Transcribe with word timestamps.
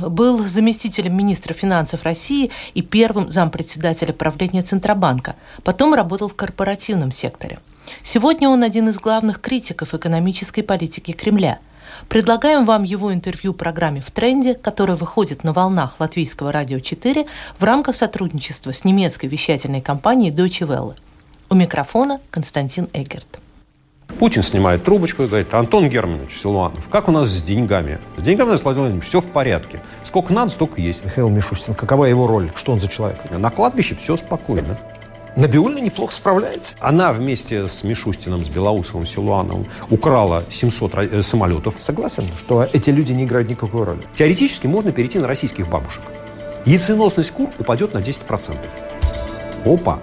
был 0.00 0.46
заместителем 0.46 1.16
министра 1.16 1.54
финансов 1.54 2.02
России 2.02 2.50
и 2.74 2.82
первым 2.82 3.30
зампредседателя 3.30 4.12
правления 4.12 4.62
Центробанка. 4.62 5.36
Потом 5.64 5.94
работал 5.94 6.28
в 6.28 6.34
корпоративном 6.34 7.12
секторе. 7.12 7.58
Сегодня 8.02 8.48
он 8.48 8.62
один 8.62 8.88
из 8.88 8.98
главных 8.98 9.40
критиков 9.40 9.94
экономической 9.94 10.62
политики 10.62 11.12
Кремля. 11.12 11.58
Предлагаем 12.08 12.64
вам 12.64 12.84
его 12.84 13.12
интервью 13.12 13.52
программе 13.52 14.00
«В 14.00 14.10
тренде», 14.10 14.54
которая 14.54 14.96
выходит 14.96 15.42
на 15.44 15.52
волнах 15.52 15.98
Латвийского 15.98 16.52
радио 16.52 16.78
4 16.78 17.26
в 17.58 17.64
рамках 17.64 17.96
сотрудничества 17.96 18.72
с 18.72 18.84
немецкой 18.84 19.26
вещательной 19.26 19.80
компанией 19.80 20.30
Deutsche 20.30 20.66
Welle. 20.66 20.94
У 21.48 21.54
микрофона 21.54 22.20
Константин 22.30 22.88
Эгерт. 22.92 23.40
Путин 24.20 24.42
снимает 24.42 24.84
трубочку 24.84 25.22
и 25.22 25.26
говорит, 25.26 25.54
Антон 25.54 25.88
Германович 25.88 26.42
Силуанов, 26.42 26.86
как 26.90 27.08
у 27.08 27.10
нас 27.10 27.30
с 27.30 27.40
деньгами? 27.40 27.98
С 28.18 28.22
деньгами, 28.22 28.48
Владимир 28.48 28.74
Владимирович, 28.74 29.08
все 29.08 29.22
в 29.22 29.24
порядке. 29.24 29.80
Сколько 30.04 30.34
надо, 30.34 30.50
столько 30.50 30.78
есть. 30.78 31.02
Михаил 31.06 31.30
Мишустин, 31.30 31.72
какова 31.72 32.04
его 32.04 32.26
роль? 32.26 32.50
Что 32.54 32.72
он 32.72 32.80
за 32.80 32.88
человек? 32.88 33.16
На 33.30 33.48
кладбище 33.48 33.94
все 33.94 34.18
спокойно. 34.18 34.78
Набиульна 35.36 35.78
неплохо 35.78 36.12
справляется. 36.12 36.74
Она 36.80 37.14
вместе 37.14 37.66
с 37.66 37.82
Мишустиным, 37.82 38.44
с 38.44 38.50
Белоусовым, 38.50 39.06
Силуановым 39.06 39.64
украла 39.88 40.44
700 40.50 40.94
э, 40.96 41.22
самолетов. 41.22 41.78
Согласен, 41.78 42.24
что 42.36 42.68
эти 42.70 42.90
люди 42.90 43.12
не 43.12 43.24
играют 43.24 43.48
никакой 43.48 43.84
роли. 43.84 44.00
Теоретически 44.14 44.66
можно 44.66 44.92
перейти 44.92 45.18
на 45.18 45.28
российских 45.28 45.66
бабушек. 45.66 46.02
Яйценосность 46.66 47.30
кур 47.30 47.48
упадет 47.58 47.94
на 47.94 48.00
10%. 48.00 48.58
Опа! 49.64 49.98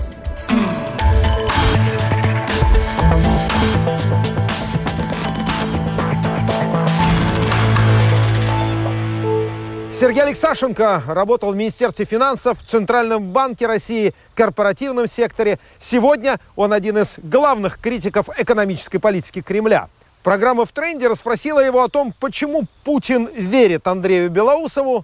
Сергей 9.99 10.21
Алексашенко 10.21 11.01
работал 11.07 11.51
в 11.51 11.55
Министерстве 11.55 12.05
финансов, 12.05 12.59
в 12.59 12.67
Центральном 12.67 13.31
банке 13.31 13.65
России, 13.65 14.13
корпоративном 14.35 15.09
секторе. 15.09 15.57
Сегодня 15.79 16.39
он 16.55 16.71
один 16.71 16.99
из 16.99 17.15
главных 17.17 17.79
критиков 17.79 18.29
экономической 18.37 18.99
политики 18.99 19.41
Кремля. 19.41 19.89
Программа 20.21 20.67
«В 20.67 20.71
тренде» 20.71 21.07
расспросила 21.07 21.59
его 21.61 21.81
о 21.81 21.89
том, 21.89 22.13
почему 22.19 22.67
Путин 22.83 23.27
верит 23.33 23.87
Андрею 23.87 24.29
Белоусову, 24.29 25.03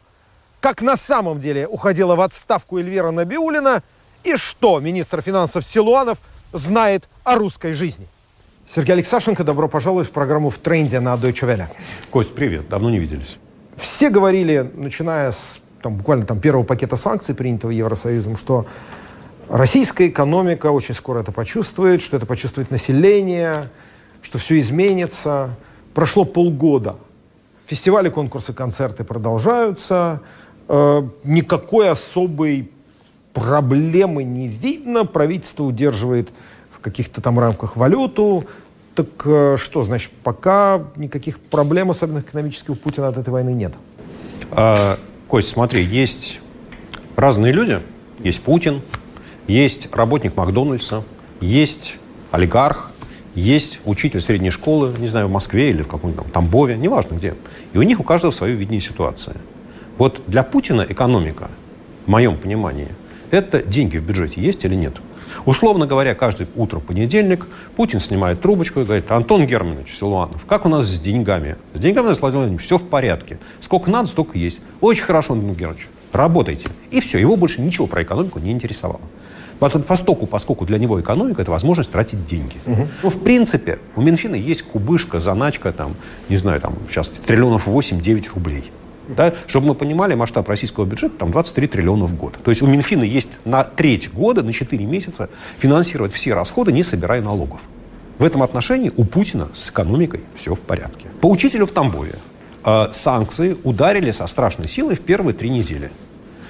как 0.62 0.84
на 0.84 0.96
самом 0.96 1.42
деле 1.42 1.68
уходила 1.68 2.16
в 2.16 2.22
отставку 2.22 2.78
Эльвира 2.78 3.10
Набиулина 3.10 3.82
и 4.24 4.36
что 4.36 4.80
министр 4.80 5.22
финансов 5.24 5.66
Силуанов 5.66 6.20
знает 6.52 7.10
о 7.24 7.38
русской 7.38 7.74
жизни. 7.74 8.08
Сергей 8.70 8.92
Алексашенко, 8.92 9.44
добро 9.44 9.68
пожаловать 9.68 10.10
в 10.10 10.12
программу 10.12 10.52
«В 10.52 10.60
тренде» 10.60 11.00
на 11.00 11.16
Deutsche 11.16 11.48
Welle. 11.48 11.66
Кость, 12.12 12.36
привет. 12.36 12.70
Давно 12.70 12.92
не 12.92 13.00
виделись 13.00 13.40
все 13.76 14.10
говорили, 14.10 14.72
начиная 14.76 15.32
с 15.32 15.62
там, 15.84 15.98
буквально 15.98 16.26
там, 16.26 16.40
первого 16.40 16.64
пакета 16.64 16.96
санкций, 16.96 17.36
принятого 17.36 17.72
Евросоюзом, 17.72 18.38
что 18.38 18.66
российская 19.50 20.08
экономика 20.08 20.68
очень 20.72 20.96
скоро 20.96 21.20
это 21.20 21.32
почувствует, 21.32 22.02
что 22.02 22.18
это 22.18 22.26
почувствует 22.26 22.72
население, 22.72 23.70
что 24.22 24.40
все 24.40 24.60
изменится. 24.60 25.56
Прошло 25.94 26.24
полгода. 26.26 26.96
Фестивали, 27.68 28.10
конкурсы, 28.10 28.54
концерты 28.54 29.04
продолжаются. 29.04 30.22
Э, 30.70 31.04
никакой 31.24 31.90
особой 31.90 32.72
проблемы 33.34 34.24
не 34.24 34.48
видно. 34.48 35.06
Правительство 35.06 35.64
удерживает 35.64 36.30
в 36.72 36.80
каких-то 36.80 37.22
там 37.22 37.40
рамках 37.40 37.76
валюту. 37.76 38.46
Так 38.96 39.08
э, 39.26 39.58
что, 39.58 39.84
значит, 39.84 40.12
пока 40.24 40.84
никаких 40.96 41.40
проблем, 41.40 41.90
особенных 41.90 42.26
экономических, 42.26 42.72
у 42.72 42.76
Путина 42.76 43.08
от 43.08 43.18
этой 43.18 43.30
войны 43.30 43.50
нет? 43.54 43.74
А, 44.52 45.00
Кость, 45.28 45.50
смотри, 45.50 45.84
есть 45.84 46.40
разные 47.16 47.52
люди. 47.54 47.80
Есть 48.20 48.42
Путин, 48.42 48.82
есть 49.48 49.90
работник 49.94 50.38
Макдональдса, 50.38 51.04
есть 51.42 51.98
олигарх, 52.32 52.92
есть 53.36 53.80
учитель 53.86 54.22
средней 54.22 54.52
школы, 54.52 54.94
не 55.00 55.08
знаю, 55.08 55.28
в 55.28 55.32
Москве 55.32 55.72
или 55.72 55.82
в 55.82 55.88
каком-нибудь 55.88 56.24
там 56.24 56.32
Тамбове, 56.32 56.78
неважно 56.78 57.16
где. 57.16 57.36
И 57.74 57.78
у 57.78 57.82
них 57.82 58.00
у 58.00 58.04
каждого 58.04 58.32
свое 58.32 58.56
видение 58.56 58.80
ситуации. 58.80 59.34
Вот 59.98 60.22
для 60.28 60.44
Путина 60.44 60.86
экономика, 60.88 61.50
в 62.06 62.10
моем 62.10 62.38
понимании, 62.38 62.90
это 63.32 63.64
деньги 63.64 63.98
в 63.98 64.04
бюджете 64.04 64.40
есть 64.40 64.64
или 64.66 64.76
нет? 64.76 64.94
Условно 65.46 65.88
говоря, 65.88 66.16
каждый 66.16 66.48
утро 66.56 66.80
понедельник 66.80 67.48
Путин 67.76 68.00
снимает 68.00 68.42
трубочку 68.42 68.82
и 68.82 68.84
говорит, 68.84 69.10
Антон 69.12 69.46
Германович 69.46 69.98
Силуанов, 69.98 70.46
как 70.46 70.66
у 70.66 70.70
нас 70.70 70.88
с 70.88 71.00
деньгами? 71.00 71.56
С 71.74 71.80
деньгами, 71.80 72.06
Владимир 72.06 72.32
Владимирович, 72.32 72.66
все 72.66 72.78
в 72.78 72.84
порядке. 72.88 73.40
Сколько 73.62 73.90
надо, 73.92 74.08
столько 74.08 74.38
есть. 74.38 74.60
Очень 74.82 75.04
хорошо, 75.04 75.34
Антон 75.34 75.54
Германович, 75.54 75.88
работайте. 76.12 76.68
И 76.92 77.00
все, 77.00 77.18
его 77.18 77.36
больше 77.36 77.62
ничего 77.62 77.88
про 77.88 78.04
экономику 78.04 78.40
не 78.40 78.52
интересовало. 78.52 79.02
Постоку, 79.60 80.26
поскольку 80.26 80.66
для 80.66 80.78
него 80.78 81.00
экономика– 81.00 81.42
это 81.44 81.52
возможность 81.52 81.90
тратить 81.92 82.26
деньги. 82.26 82.58
Угу. 82.66 82.88
Ну, 83.04 83.10
в 83.10 83.20
принципе, 83.20 83.80
у 83.96 84.02
Минфина 84.02 84.36
есть 84.36 84.64
кубышка, 84.64 85.20
заначка, 85.20 85.72
там, 85.72 85.96
не 86.28 86.38
знаю, 86.38 86.60
там, 86.60 86.76
сейчас 86.90 87.08
триллионов 87.08 87.68
8-9 87.68 88.34
рублей. 88.34 88.72
Да? 89.08 89.34
Чтобы 89.48 89.68
мы 89.68 89.76
понимали, 89.76 90.16
масштаб 90.16 90.48
российского 90.48 90.86
бюджета 90.86 91.16
там 91.18 91.32
23 91.32 91.68
триллиона 91.68 92.06
в 92.06 92.16
год. 92.16 92.38
То 92.44 92.50
есть 92.52 92.62
у 92.62 92.68
Минфина 92.68 93.04
есть 93.04 93.30
на 93.46 93.64
треть 93.64 94.12
года, 94.14 94.44
на 94.44 94.54
4 94.54 94.86
месяца 94.86 95.30
финансировать 95.58 96.14
все 96.14 96.34
расходы, 96.34 96.72
не 96.72 96.84
собирая 96.84 97.22
налогов. 97.22 97.62
В 98.18 98.24
этом 98.24 98.44
отношении 98.44 98.92
у 98.96 99.06
Путина 99.06 99.50
с 99.54 99.70
экономикой 99.70 100.22
все 100.36 100.56
в 100.56 100.60
порядке. 100.60 101.08
По 101.22 101.30
учителю 101.30 101.66
в 101.66 101.72
Тамбове 101.72 102.16
э, 102.64 102.88
санкции 102.92 103.58
ударили 103.64 104.12
со 104.12 104.28
страшной 104.28 104.68
силой 104.68 104.96
в 104.96 105.02
первые 105.02 105.34
три 105.34 105.50
недели. 105.50 105.92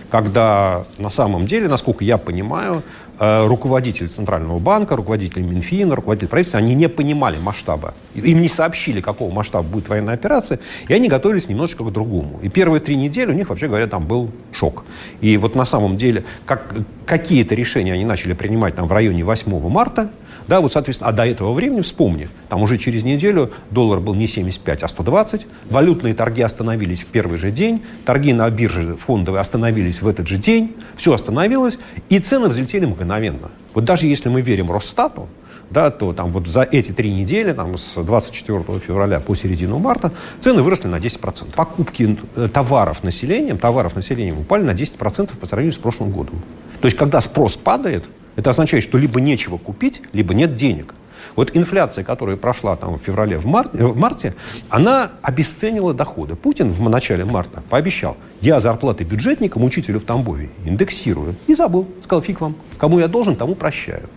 Когда 0.09 0.85
на 0.97 1.09
самом 1.09 1.45
деле, 1.45 1.67
насколько 1.67 2.03
я 2.03 2.17
понимаю, 2.17 2.83
Э, 3.19 3.45
руководители 3.45 4.07
Центрального 4.07 4.57
банка, 4.57 4.95
руководители 4.95 5.43
Минфина, 5.43 5.95
руководители 5.95 6.27
правительства, 6.27 6.57
они 6.57 6.73
не 6.73 6.89
понимали 6.89 7.37
масштаба. 7.37 7.93
Им 8.15 8.41
не 8.41 8.47
сообщили, 8.47 9.01
какого 9.01 9.31
масштаба 9.31 9.67
будет 9.67 9.87
военная 9.87 10.15
операция, 10.15 10.59
и 10.87 10.93
они 10.93 11.09
готовились 11.09 11.47
немножечко 11.47 11.83
к 11.83 11.91
другому. 11.91 12.39
И 12.41 12.49
первые 12.49 12.81
три 12.81 12.95
недели 12.95 13.29
у 13.29 13.33
них, 13.33 13.49
вообще 13.49 13.67
говоря, 13.67 13.85
там 13.85 14.07
был 14.07 14.31
шок. 14.51 14.83
И 15.21 15.37
вот 15.37 15.53
на 15.53 15.65
самом 15.65 15.95
деле 15.95 16.23
как, 16.45 16.73
какие-то 17.05 17.53
решения 17.53 17.93
они 17.93 18.03
начали 18.03 18.33
принимать 18.33 18.75
там 18.75 18.87
в 18.87 18.91
районе 18.91 19.23
8 19.23 19.69
марта, 19.69 20.09
да, 20.47 20.61
вот, 20.61 20.73
соответственно, 20.73 21.09
а 21.09 21.13
до 21.13 21.25
этого 21.25 21.53
времени, 21.53 21.81
вспомни, 21.81 22.29
там 22.49 22.61
уже 22.61 22.77
через 22.77 23.03
неделю 23.03 23.51
доллар 23.71 23.99
был 23.99 24.15
не 24.15 24.27
75, 24.27 24.83
а 24.83 24.87
120, 24.87 25.47
валютные 25.69 26.13
торги 26.13 26.41
остановились 26.41 27.01
в 27.01 27.07
первый 27.07 27.37
же 27.37 27.51
день, 27.51 27.83
торги 28.05 28.33
на 28.33 28.49
бирже 28.49 28.95
фондовые 28.95 29.41
остановились 29.41 30.01
в 30.01 30.07
этот 30.07 30.27
же 30.27 30.37
день, 30.37 30.75
все 30.95 31.13
остановилось, 31.13 31.77
и 32.09 32.19
цены 32.19 32.49
взлетели 32.49 32.85
мгновенно. 32.85 33.51
Вот 33.73 33.85
даже 33.85 34.07
если 34.07 34.29
мы 34.29 34.41
верим 34.41 34.71
Росстату, 34.71 35.27
да, 35.69 35.89
то 35.89 36.13
там 36.13 36.31
вот 36.31 36.47
за 36.47 36.61
эти 36.61 36.91
три 36.91 37.11
недели, 37.11 37.51
там, 37.51 37.77
с 37.77 37.95
24 37.95 38.79
февраля 38.79 39.19
по 39.19 39.33
середину 39.35 39.79
марта, 39.79 40.11
цены 40.39 40.61
выросли 40.61 40.87
на 40.87 40.97
10%. 40.97 41.53
Покупки 41.55 42.17
э, 42.35 42.47
товаров 42.47 43.03
населением, 43.03 43.57
товаров 43.57 43.95
населением 43.95 44.39
упали 44.39 44.63
на 44.63 44.71
10% 44.71 45.37
по 45.37 45.47
сравнению 45.47 45.73
с 45.73 45.77
прошлым 45.77 46.11
годом. 46.11 46.41
То 46.81 46.85
есть, 46.85 46.97
когда 46.97 47.21
спрос 47.21 47.57
падает, 47.57 48.05
это 48.35 48.49
означает, 48.49 48.83
что 48.83 48.97
либо 48.97 49.21
нечего 49.21 49.57
купить, 49.57 50.01
либо 50.13 50.33
нет 50.33 50.55
денег. 50.55 50.93
Вот 51.35 51.55
инфляция, 51.55 52.03
которая 52.03 52.37
прошла 52.37 52.75
там 52.75 52.97
в 52.97 53.01
феврале, 53.01 53.37
в, 53.37 53.45
мар... 53.45 53.69
Э, 53.73 53.85
в 53.85 53.97
марте, 53.97 54.35
она 54.69 55.11
обесценила 55.21 55.93
доходы. 55.93 56.35
Путин 56.35 56.71
в 56.71 56.89
начале 56.89 57.25
марта 57.25 57.63
пообещал, 57.69 58.17
я 58.41 58.59
зарплаты 58.59 59.03
бюджетникам, 59.03 59.63
учителю 59.63 59.99
в 59.99 60.03
Тамбове 60.03 60.49
индексирую. 60.65 61.35
И 61.47 61.55
забыл. 61.55 61.87
Сказал, 62.03 62.21
фиг 62.21 62.41
вам. 62.41 62.55
Кому 62.77 62.99
я 62.99 63.07
должен, 63.07 63.35
тому 63.35 63.55
прощаю. 63.55 64.09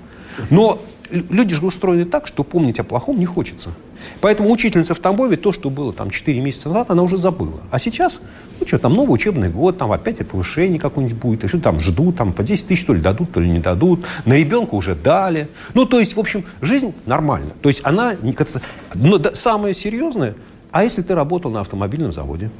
Но 0.50 0.78
люди 1.10 1.54
же 1.54 1.64
устроены 1.64 2.04
так, 2.04 2.26
что 2.26 2.44
помнить 2.44 2.78
о 2.80 2.84
плохом 2.84 3.18
не 3.18 3.26
хочется. 3.26 3.70
Поэтому 4.20 4.50
учительница 4.50 4.94
в 4.94 4.98
Тамбове, 4.98 5.36
то, 5.36 5.52
что 5.52 5.70
было 5.70 5.92
там 5.92 6.10
4 6.10 6.40
месяца 6.40 6.68
назад, 6.68 6.90
она 6.90 7.02
уже 7.02 7.18
забыла. 7.18 7.60
А 7.70 7.78
сейчас, 7.78 8.20
ну 8.60 8.66
что, 8.66 8.78
там 8.78 8.94
новый 8.94 9.14
учебный 9.14 9.48
год, 9.48 9.78
там 9.78 9.92
опять 9.92 10.26
повышение 10.26 10.80
какое-нибудь 10.80 11.18
будет, 11.18 11.44
и 11.44 11.48
что 11.48 11.60
там 11.60 11.80
ждут, 11.80 12.16
там 12.16 12.32
по 12.32 12.42
10 12.42 12.66
тысяч 12.66 12.84
то 12.84 12.94
ли 12.94 13.00
дадут, 13.00 13.32
то 13.32 13.40
ли 13.40 13.50
не 13.50 13.60
дадут, 13.60 14.04
на 14.24 14.34
ребенка 14.34 14.74
уже 14.74 14.94
дали. 14.94 15.48
Ну, 15.74 15.84
то 15.84 16.00
есть, 16.00 16.16
в 16.16 16.20
общем, 16.20 16.44
жизнь 16.60 16.94
нормальна. 17.06 17.50
То 17.62 17.68
есть 17.68 17.80
она, 17.84 18.14
но 18.94 19.20
самое 19.34 19.74
серьезное, 19.74 20.34
а 20.70 20.84
если 20.84 21.02
ты 21.02 21.14
работал 21.14 21.50
на 21.50 21.60
автомобильном 21.60 22.12
заводе? 22.12 22.50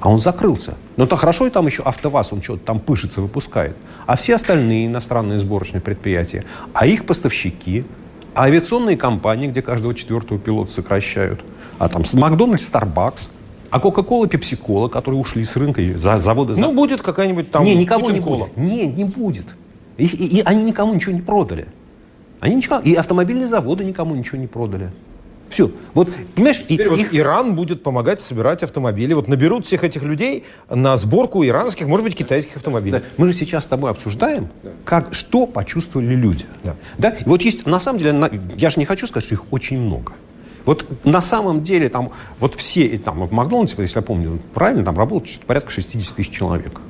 А 0.00 0.10
он 0.10 0.20
закрылся. 0.20 0.74
Но 0.96 1.04
это 1.04 1.16
хорошо, 1.16 1.46
и 1.46 1.50
там 1.50 1.66
еще 1.66 1.82
АвтоВАЗ, 1.82 2.34
он 2.34 2.42
что-то 2.42 2.64
там 2.64 2.80
пышется, 2.80 3.20
выпускает. 3.20 3.74
А 4.06 4.16
все 4.16 4.34
остальные 4.34 4.86
иностранные 4.86 5.40
сборочные 5.40 5.80
предприятия, 5.80 6.44
а 6.74 6.86
их 6.86 7.06
поставщики, 7.06 7.84
а 8.36 8.44
авиационные 8.44 8.98
компании, 8.98 9.48
где 9.48 9.62
каждого 9.62 9.94
четвертого 9.94 10.38
пилота 10.38 10.70
сокращают, 10.70 11.40
а 11.78 11.88
там 11.88 12.04
Макдональдс, 12.12 12.66
Старбакс, 12.66 13.30
а 13.70 13.80
Кока-Кола, 13.80 14.28
Пепси-Кола, 14.28 14.88
которые 14.88 15.18
ушли 15.18 15.44
с 15.44 15.56
рынка, 15.56 15.82
за 15.98 16.18
заводы... 16.18 16.54
Ну, 16.56 16.74
будет 16.74 17.00
какая-нибудь 17.00 17.50
там... 17.50 17.64
Не, 17.64 17.74
никого 17.74 18.10
не 18.10 18.20
будет. 18.20 18.56
Не, 18.56 18.86
не 18.88 19.04
будет. 19.04 19.56
И, 19.96 20.04
и, 20.04 20.38
и 20.38 20.42
они 20.42 20.64
никому 20.64 20.92
ничего 20.92 21.12
не 21.12 21.22
продали. 21.22 21.66
Они 22.40 22.56
ничего... 22.56 22.78
И 22.78 22.94
автомобильные 22.94 23.48
заводы 23.48 23.84
никому 23.84 24.14
ничего 24.14 24.36
не 24.38 24.46
продали. 24.46 24.90
Все. 25.50 25.70
Вот, 25.94 26.08
понимаешь, 26.34 26.62
Теперь 26.68 26.86
и, 26.86 26.90
вот 26.90 26.98
их... 26.98 27.14
Иран 27.14 27.54
будет 27.54 27.82
помогать 27.82 28.20
собирать 28.20 28.62
автомобили. 28.62 29.14
Вот 29.14 29.28
наберут 29.28 29.66
всех 29.66 29.84
этих 29.84 30.02
людей 30.02 30.44
на 30.68 30.96
сборку 30.96 31.44
иранских, 31.44 31.86
может 31.86 32.04
быть, 32.04 32.16
китайских 32.16 32.56
автомобилей. 32.56 32.98
Да. 32.98 33.02
Мы 33.16 33.28
же 33.28 33.32
сейчас 33.32 33.64
с 33.64 33.66
тобой 33.66 33.90
обсуждаем, 33.90 34.50
да. 34.62 34.70
как, 34.84 35.14
что 35.14 35.46
почувствовали 35.46 36.14
люди. 36.14 36.46
Да. 36.64 36.76
Да? 36.98 37.16
Вот 37.24 37.42
есть, 37.42 37.66
на 37.66 37.78
самом 37.78 38.00
деле, 38.00 38.30
я 38.56 38.70
же 38.70 38.80
не 38.80 38.84
хочу 38.84 39.06
сказать, 39.06 39.24
что 39.24 39.34
их 39.34 39.44
очень 39.52 39.78
много. 39.78 40.12
Вот 40.64 40.84
на 41.04 41.20
самом 41.20 41.62
деле 41.62 41.88
там 41.88 42.10
вот 42.40 42.56
все, 42.56 42.98
там 42.98 43.24
в 43.24 43.32
Макдональдсе, 43.32 43.76
если 43.78 43.98
я 43.98 44.02
помню 44.02 44.40
правильно, 44.52 44.84
там 44.84 44.98
работают 44.98 45.40
порядка 45.46 45.70
60 45.70 46.16
тысяч 46.16 46.30
человек. 46.30 46.80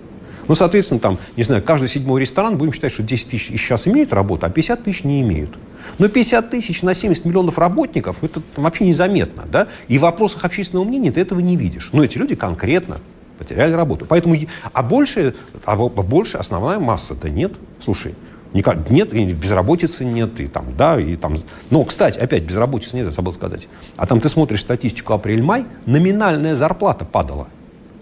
Ну, 0.48 0.54
соответственно, 0.54 1.00
там, 1.00 1.18
не 1.36 1.42
знаю, 1.42 1.62
каждый 1.62 1.88
седьмой 1.88 2.20
ресторан, 2.20 2.56
будем 2.56 2.72
считать, 2.72 2.92
что 2.92 3.02
10 3.02 3.28
тысяч 3.28 3.48
сейчас 3.48 3.86
имеют 3.86 4.12
работу, 4.12 4.46
а 4.46 4.50
50 4.50 4.84
тысяч 4.84 5.04
не 5.04 5.20
имеют. 5.20 5.56
Но 5.98 6.08
50 6.08 6.50
тысяч 6.50 6.82
на 6.82 6.94
70 6.94 7.24
миллионов 7.24 7.58
работников, 7.58 8.22
это 8.22 8.40
вообще 8.56 8.86
незаметно, 8.86 9.44
да? 9.50 9.68
И 9.88 9.98
в 9.98 10.02
вопросах 10.02 10.44
общественного 10.44 10.84
мнения 10.84 11.10
ты 11.10 11.20
этого 11.20 11.40
не 11.40 11.56
видишь. 11.56 11.90
Но 11.92 12.04
эти 12.04 12.18
люди 12.18 12.34
конкретно 12.34 12.98
потеряли 13.38 13.72
работу. 13.72 14.06
Поэтому, 14.06 14.36
а 14.72 14.82
больше, 14.82 15.34
а 15.64 15.76
больше 15.76 16.36
основная 16.36 16.78
масса-то 16.78 17.28
нет. 17.28 17.52
Слушай, 17.82 18.14
Никак, 18.52 18.88
нет, 18.88 19.12
и 19.12 19.34
безработицы 19.34 20.02
нет, 20.02 20.40
и 20.40 20.46
там, 20.46 20.74
да, 20.78 20.98
и 20.98 21.16
там... 21.16 21.36
Но, 21.68 21.84
кстати, 21.84 22.18
опять, 22.18 22.44
безработицы 22.44 22.96
нет, 22.96 23.04
я 23.04 23.12
забыл 23.12 23.34
сказать. 23.34 23.68
А 23.96 24.06
там 24.06 24.18
ты 24.18 24.30
смотришь 24.30 24.60
статистику 24.62 25.12
апрель-май, 25.12 25.66
номинальная 25.84 26.54
зарплата 26.54 27.04
падала 27.04 27.48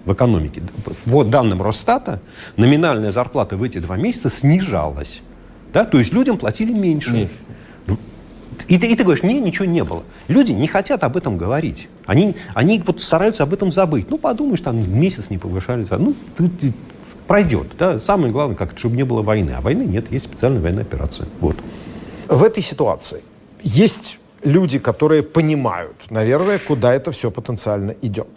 в 0.05 0.13
экономике. 0.13 0.63
По 1.07 1.25
данным 1.25 1.61
Росстата, 1.61 2.21
номинальная 2.57 3.11
зарплата 3.11 3.57
в 3.57 3.65
эти 3.65 3.79
два 3.79 3.97
месяца 3.97 4.31
снижалась. 4.31 5.23
Да? 5.73 5.85
То 5.85 5.99
есть 5.99 6.13
людям 6.13 6.37
платили 6.37 6.73
меньше. 6.73 7.11
меньше. 7.11 7.35
И 8.69 8.79
ты, 8.79 8.87
и 8.87 8.97
ты 8.97 9.05
говоришь, 9.05 9.23
мне 9.23 9.41
ничего 9.41 9.65
не 9.65 9.85
было. 9.85 10.03
Люди 10.29 10.53
не 10.53 10.67
хотят 10.67 11.05
об 11.05 11.17
этом 11.17 11.37
говорить. 11.37 11.89
Они, 12.07 12.35
они 12.55 12.83
вот 12.87 13.03
стараются 13.03 13.43
об 13.43 13.53
этом 13.53 13.73
забыть. 13.73 14.11
Ну, 14.11 14.19
подумаешь, 14.19 14.61
там 14.61 14.77
месяц 14.99 15.31
не 15.31 15.39
повышали. 15.39 15.87
Ну, 15.91 16.15
ты, 16.37 16.49
ты, 16.49 16.73
пройдет. 17.27 17.69
Да? 17.79 18.01
Самое 18.01 18.33
главное, 18.33 18.57
как 18.57 18.79
чтобы 18.79 18.97
не 18.97 19.05
было 19.05 19.23
войны. 19.23 19.55
А 19.57 19.61
войны 19.61 19.83
нет, 19.83 20.11
есть 20.11 20.27
специальная 20.27 20.61
военная 20.61 20.83
операция. 20.83 21.29
Вот. 21.41 21.57
В 22.29 22.43
этой 22.43 22.63
ситуации 22.63 23.23
есть 23.63 24.19
люди, 24.43 24.79
которые 24.79 25.23
понимают, 25.23 25.97
наверное, 26.11 26.59
куда 26.59 26.95
это 26.95 27.13
все 27.13 27.31
потенциально 27.31 27.95
идет. 28.03 28.29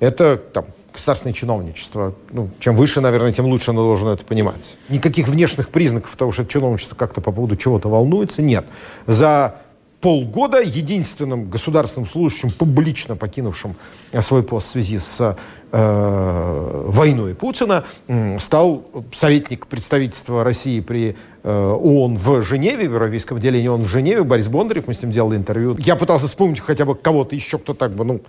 Это 0.00 0.36
там, 0.36 0.66
государственное 0.94 1.34
чиновничество. 1.34 2.14
Ну, 2.30 2.48
чем 2.60 2.76
выше, 2.76 3.00
наверное, 3.00 3.32
тем 3.32 3.46
лучше 3.46 3.72
оно 3.72 3.82
должно 3.82 4.12
это 4.12 4.24
понимать. 4.24 4.78
Никаких 4.88 5.28
внешних 5.28 5.68
признаков 5.68 6.16
того, 6.16 6.32
что 6.32 6.44
чиновничество 6.44 6.94
как-то 6.94 7.20
по 7.20 7.32
поводу 7.32 7.56
чего-то 7.56 7.88
волнуется, 7.88 8.40
нет. 8.40 8.64
За 9.06 9.56
полгода 10.00 10.60
единственным 10.60 11.48
государственным 11.48 12.08
служащим, 12.08 12.50
публично 12.50 13.16
покинувшим 13.16 13.74
свой 14.20 14.42
пост 14.42 14.66
в 14.66 14.70
связи 14.70 14.98
с 14.98 15.36
э, 15.72 16.82
войной 16.86 17.34
Путина, 17.34 17.84
э, 18.06 18.38
стал 18.38 18.84
советник 19.14 19.66
представительства 19.66 20.44
России 20.44 20.80
при 20.80 21.16
э, 21.42 21.50
ООН 21.50 22.18
в 22.18 22.42
Женеве, 22.42 22.86
в 22.86 22.92
Европейском 22.92 23.38
отделении 23.38 23.68
ООН 23.68 23.82
в 23.82 23.88
Женеве, 23.88 24.24
Борис 24.24 24.48
Бондарев, 24.48 24.86
мы 24.86 24.92
с 24.92 25.02
ним 25.02 25.10
делали 25.10 25.38
интервью. 25.38 25.74
Я 25.78 25.96
пытался 25.96 26.26
вспомнить 26.26 26.60
хотя 26.60 26.84
бы 26.84 26.94
кого-то 26.94 27.34
еще, 27.34 27.58
кто 27.58 27.72
так 27.72 27.92
бы, 27.92 28.04
ну, 28.04 28.20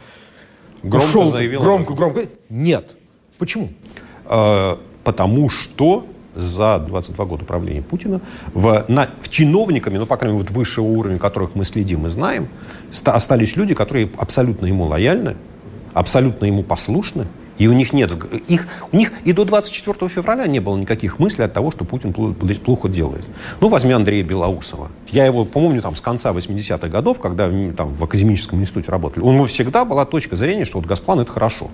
громко 0.89 1.05
ушел, 1.05 1.31
заявил. 1.31 1.61
Громко, 1.61 1.93
громко. 1.93 2.21
Нет. 2.49 2.95
Почему? 3.37 3.69
А, 4.25 4.79
потому 5.03 5.49
что 5.49 6.05
за 6.35 6.79
22 6.79 7.25
года 7.25 7.45
правления 7.45 7.81
Путина 7.81 8.21
в, 8.53 8.85
на, 8.87 9.09
в 9.21 9.29
чиновниками, 9.29 9.97
ну, 9.97 10.05
по 10.05 10.17
крайней 10.17 10.37
мере, 10.37 10.47
вот 10.47 10.55
высшего 10.55 10.85
уровня, 10.85 11.17
которых 11.17 11.55
мы 11.55 11.65
следим 11.65 12.05
и 12.07 12.09
знаем, 12.09 12.49
ста, 12.91 13.13
остались 13.13 13.55
люди, 13.55 13.73
которые 13.73 14.09
абсолютно 14.17 14.65
ему 14.65 14.85
лояльны, 14.85 15.35
абсолютно 15.93 16.45
ему 16.45 16.63
послушны, 16.63 17.27
и 17.57 17.67
у 17.67 17.73
них 17.73 17.93
нет, 17.93 18.11
их, 18.47 18.67
у 18.91 18.97
них 18.97 19.11
и 19.23 19.31
до 19.31 19.45
24 19.45 20.09
февраля 20.09 20.45
не 20.47 20.59
было 20.59 20.77
никаких 20.77 21.19
мыслей 21.19 21.45
от 21.45 21.53
того, 21.53 21.71
что 21.71 21.85
Путин 21.85 22.13
плохо 22.13 22.89
делает. 22.89 23.25
Ну, 23.61 23.69
возьми 23.69 23.93
Андрея 23.93 24.23
Белоусова. 24.23 24.89
Я 25.09 25.25
его 25.25 25.45
помню 25.45 25.81
там 25.81 25.95
с 25.95 26.01
конца 26.01 26.31
80-х 26.31 26.87
годов, 26.89 27.19
когда 27.19 27.49
там 27.75 27.93
в 27.93 28.03
академическом 28.03 28.59
институте 28.59 28.91
работали. 28.91 29.23
У 29.23 29.31
него 29.31 29.47
всегда 29.47 29.85
была 29.85 30.05
точка 30.05 30.35
зрения, 30.35 30.65
что 30.65 30.79
вот 30.79 30.85
Газплан 30.87 31.21
это 31.21 31.31
хорошо. 31.31 31.71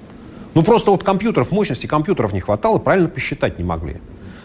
Ну, 0.54 0.64
просто 0.64 0.92
вот 0.92 1.04
компьютеров, 1.04 1.52
мощности 1.52 1.88
компьютеров 1.88 2.34
не 2.34 2.42
хватало, 2.42 2.78
правильно 2.78 3.08
посчитать 3.08 3.58
не 3.58 3.64
могли. 3.64 3.98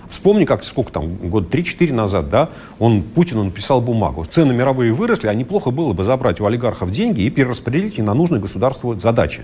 Вспомни, 0.09 0.45
как 0.45 0.63
сколько 0.65 0.93
там, 0.93 1.17
год 1.17 1.53
3-4 1.53 1.93
назад, 1.93 2.31
да, 2.31 2.51
он, 2.79 3.03
Путину 3.03 3.43
написал 3.43 3.81
бумагу. 3.81 4.25
Цены 4.25 4.55
мировые 4.55 4.93
выросли, 4.93 5.27
а 5.27 5.35
неплохо 5.35 5.73
было 5.73 5.93
бы 5.93 6.05
забрать 6.05 6.41
у 6.41 6.47
олигархов 6.47 6.93
деньги 6.93 7.23
и 7.23 7.31
перераспределить 7.31 7.99
их 7.99 8.05
на 8.05 8.15
нужные 8.15 8.41
государству 8.41 8.99
задачи. 8.99 9.43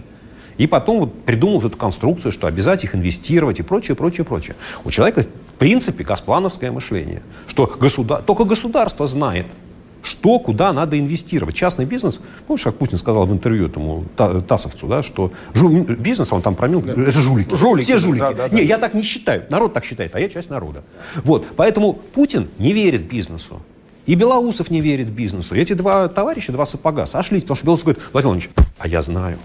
И 0.58 0.66
потом 0.66 1.00
вот 1.00 1.24
придумал 1.24 1.60
эту 1.60 1.76
конструкцию, 1.76 2.32
что 2.32 2.46
обязать 2.46 2.84
их 2.84 2.94
инвестировать 2.94 3.60
и 3.60 3.62
прочее, 3.62 3.96
прочее, 3.96 4.24
прочее. 4.24 4.56
У 4.84 4.90
человека, 4.90 5.22
в 5.22 5.58
принципе, 5.58 6.04
газплановское 6.04 6.70
мышление, 6.70 7.22
что 7.46 7.66
государ... 7.78 8.22
только 8.22 8.44
государство 8.44 9.06
знает, 9.06 9.46
что, 10.02 10.38
куда 10.38 10.72
надо 10.72 10.98
инвестировать. 10.98 11.54
Частный 11.54 11.84
бизнес, 11.84 12.20
помнишь, 12.46 12.64
как 12.64 12.76
Путин 12.76 12.98
сказал 12.98 13.24
в 13.24 13.32
интервью 13.32 13.66
этому 13.66 14.04
Тасовцу, 14.16 14.88
да, 14.88 15.02
что 15.02 15.32
жу, 15.54 15.68
бизнес, 15.82 16.32
он 16.32 16.42
там 16.42 16.54
промил, 16.54 16.82
да. 16.82 16.92
это 16.92 17.20
жулики. 17.20 17.54
жулики. 17.54 17.84
Все 17.84 17.98
жулики. 17.98 18.20
Да, 18.20 18.32
да, 18.32 18.48
да. 18.48 18.54
Не, 18.54 18.64
я 18.64 18.78
так 18.78 18.94
не 18.94 19.02
считаю. 19.02 19.44
Народ 19.48 19.72
так 19.72 19.84
считает, 19.84 20.14
а 20.14 20.20
я 20.20 20.28
часть 20.28 20.50
народа. 20.50 20.82
Вот. 21.22 21.46
Поэтому 21.56 21.92
Путин 21.92 22.48
не 22.58 22.72
верит 22.72 23.02
бизнесу. 23.02 23.60
И 24.04 24.16
Белоусов 24.16 24.70
не 24.70 24.80
верит 24.80 25.10
бизнесу. 25.10 25.54
И 25.54 25.60
эти 25.60 25.74
два 25.74 26.08
товарища, 26.08 26.50
два 26.50 26.66
сапога, 26.66 27.06
сошлись, 27.06 27.42
потому 27.42 27.56
что 27.56 27.66
Белоусов 27.66 27.84
говорит, 27.84 28.02
Владимир 28.12 28.34
Владимирович, 28.34 28.50
а 28.78 28.88
я 28.88 29.02
знаю. 29.02 29.38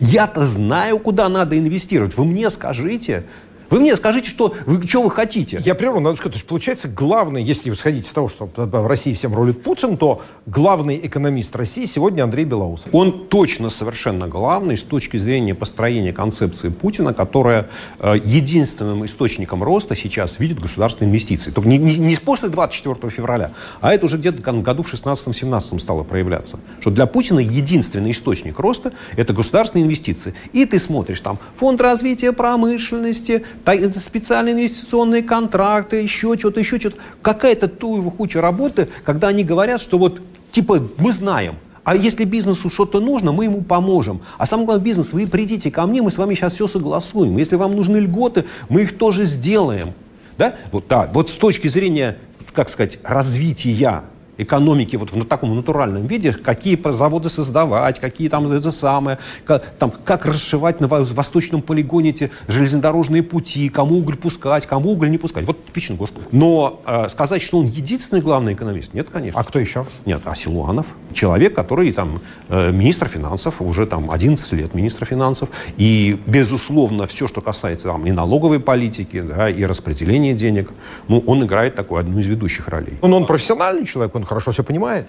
Я-то 0.00 0.44
знаю, 0.44 0.98
куда 0.98 1.28
надо 1.28 1.58
инвестировать. 1.58 2.16
Вы 2.16 2.24
мне 2.24 2.50
скажите, 2.50 3.24
вы 3.74 3.80
мне 3.80 3.96
скажите, 3.96 4.30
что 4.30 4.54
вы, 4.66 4.86
что 4.86 5.02
вы 5.02 5.10
хотите. 5.10 5.60
Я 5.64 5.74
прерву, 5.74 5.98
надо 5.98 6.14
сказать, 6.14 6.34
то 6.34 6.36
есть 6.36 6.46
получается 6.46 6.86
главный, 6.86 7.42
если 7.42 7.70
вы 7.70 7.74
сходите 7.74 8.08
с 8.08 8.12
того, 8.12 8.28
что 8.28 8.48
в 8.54 8.86
России 8.86 9.12
всем 9.14 9.34
рулит 9.34 9.64
Путин, 9.64 9.96
то 9.96 10.22
главный 10.46 11.00
экономист 11.02 11.56
России 11.56 11.84
сегодня 11.84 12.22
Андрей 12.22 12.44
Белоусов. 12.44 12.86
Он 12.92 13.26
точно 13.26 13.70
совершенно 13.70 14.28
главный 14.28 14.78
с 14.78 14.84
точки 14.84 15.16
зрения 15.16 15.56
построения 15.56 16.12
концепции 16.12 16.68
Путина, 16.68 17.12
которая 17.14 17.68
э, 17.98 18.14
единственным 18.24 19.04
источником 19.06 19.64
роста 19.64 19.96
сейчас 19.96 20.38
видит 20.38 20.60
государственные 20.60 21.10
инвестиции. 21.10 21.50
Только 21.50 21.68
не, 21.68 21.78
не, 21.78 21.96
не 21.96 22.14
после 22.14 22.50
24 22.50 23.10
февраля, 23.10 23.50
а 23.80 23.92
это 23.92 24.06
уже 24.06 24.18
где-то 24.18 24.40
году 24.52 24.84
в 24.84 24.94
16-17 24.94 25.80
стало 25.80 26.04
проявляться. 26.04 26.60
Что 26.78 26.90
для 26.90 27.06
Путина 27.06 27.40
единственный 27.40 28.12
источник 28.12 28.60
роста– 28.60 28.92
это 29.16 29.32
государственные 29.32 29.86
инвестиции. 29.86 30.32
И 30.52 30.64
ты 30.64 30.78
смотришь 30.78 31.20
там 31.20 31.40
фонд 31.56 31.80
развития 31.80 32.30
промышленности, 32.30 33.44
специальные 33.64 34.54
инвестиционные 34.54 35.22
контракты, 35.22 35.96
еще 35.96 36.36
что-то, 36.38 36.60
еще 36.60 36.78
что-то. 36.78 36.96
Какая-то 37.22 37.68
туева 37.68 38.10
куча 38.10 38.40
работы, 38.40 38.88
когда 39.04 39.28
они 39.28 39.44
говорят, 39.44 39.80
что 39.80 39.98
вот, 39.98 40.20
типа, 40.52 40.88
мы 40.98 41.12
знаем, 41.12 41.56
а 41.84 41.94
если 41.94 42.24
бизнесу 42.24 42.70
что-то 42.70 43.00
нужно, 43.00 43.32
мы 43.32 43.44
ему 43.44 43.62
поможем. 43.62 44.22
А 44.38 44.46
самое 44.46 44.66
главное, 44.66 44.84
бизнес, 44.84 45.12
вы 45.12 45.26
придите 45.26 45.70
ко 45.70 45.86
мне, 45.86 46.00
мы 46.00 46.10
с 46.10 46.18
вами 46.18 46.34
сейчас 46.34 46.54
все 46.54 46.66
согласуем. 46.66 47.36
Если 47.36 47.56
вам 47.56 47.76
нужны 47.76 47.98
льготы, 47.98 48.46
мы 48.70 48.82
их 48.82 48.96
тоже 48.96 49.26
сделаем. 49.26 49.92
Да? 50.38 50.54
Вот, 50.72 50.86
да, 50.88 51.10
вот 51.12 51.30
с 51.30 51.34
точки 51.34 51.68
зрения, 51.68 52.16
как 52.54 52.70
сказать, 52.70 52.98
развития 53.04 54.02
экономики 54.38 54.96
вот 54.96 55.12
в 55.12 55.24
таком 55.24 55.54
натуральном 55.54 56.06
виде, 56.06 56.32
какие 56.32 56.78
заводы 56.92 57.30
создавать, 57.30 58.00
какие 58.00 58.28
там 58.28 58.50
это 58.50 58.72
самое, 58.72 59.18
как, 59.44 59.64
там, 59.78 59.90
как 59.90 60.26
расшивать 60.26 60.80
на 60.80 60.88
восточном 60.88 61.62
полигоне 61.62 62.10
эти 62.10 62.30
железнодорожные 62.48 63.22
пути, 63.22 63.68
кому 63.68 63.98
уголь 63.98 64.16
пускать, 64.16 64.66
кому 64.66 64.92
уголь 64.92 65.10
не 65.10 65.18
пускать. 65.18 65.44
Вот 65.44 65.64
типичный 65.66 65.96
Господь. 65.96 66.24
Но 66.32 66.82
э, 66.86 67.08
сказать, 67.08 67.42
что 67.42 67.58
он 67.58 67.66
единственный 67.66 68.20
главный 68.20 68.54
экономист, 68.54 68.94
нет, 68.94 69.08
конечно. 69.10 69.40
А 69.40 69.44
кто 69.44 69.58
еще? 69.58 69.86
Нет, 70.06 70.22
а 70.24 70.34
Силуанов. 70.34 70.86
Человек, 71.12 71.54
который 71.54 71.92
там 71.92 72.20
э, 72.48 72.72
министр 72.72 73.08
финансов, 73.08 73.60
уже 73.60 73.86
там 73.86 74.10
11 74.10 74.52
лет 74.52 74.74
министр 74.74 75.06
финансов. 75.06 75.48
И, 75.76 76.18
безусловно, 76.26 77.06
все, 77.06 77.28
что 77.28 77.40
касается 77.40 77.88
там 77.88 78.06
и 78.06 78.12
налоговой 78.12 78.60
политики, 78.60 79.20
да, 79.20 79.48
и 79.48 79.64
распределения 79.64 80.34
денег, 80.34 80.70
ну, 81.08 81.22
он 81.26 81.44
играет 81.44 81.74
такую 81.74 82.00
одну 82.00 82.18
из 82.18 82.26
ведущих 82.26 82.68
ролей. 82.68 82.98
Он, 83.02 83.14
он 83.14 83.26
профессиональный 83.26 83.84
человек, 83.84 84.14
он 84.14 84.23
хорошо 84.24 84.52
все 84.52 84.64
понимает. 84.64 85.06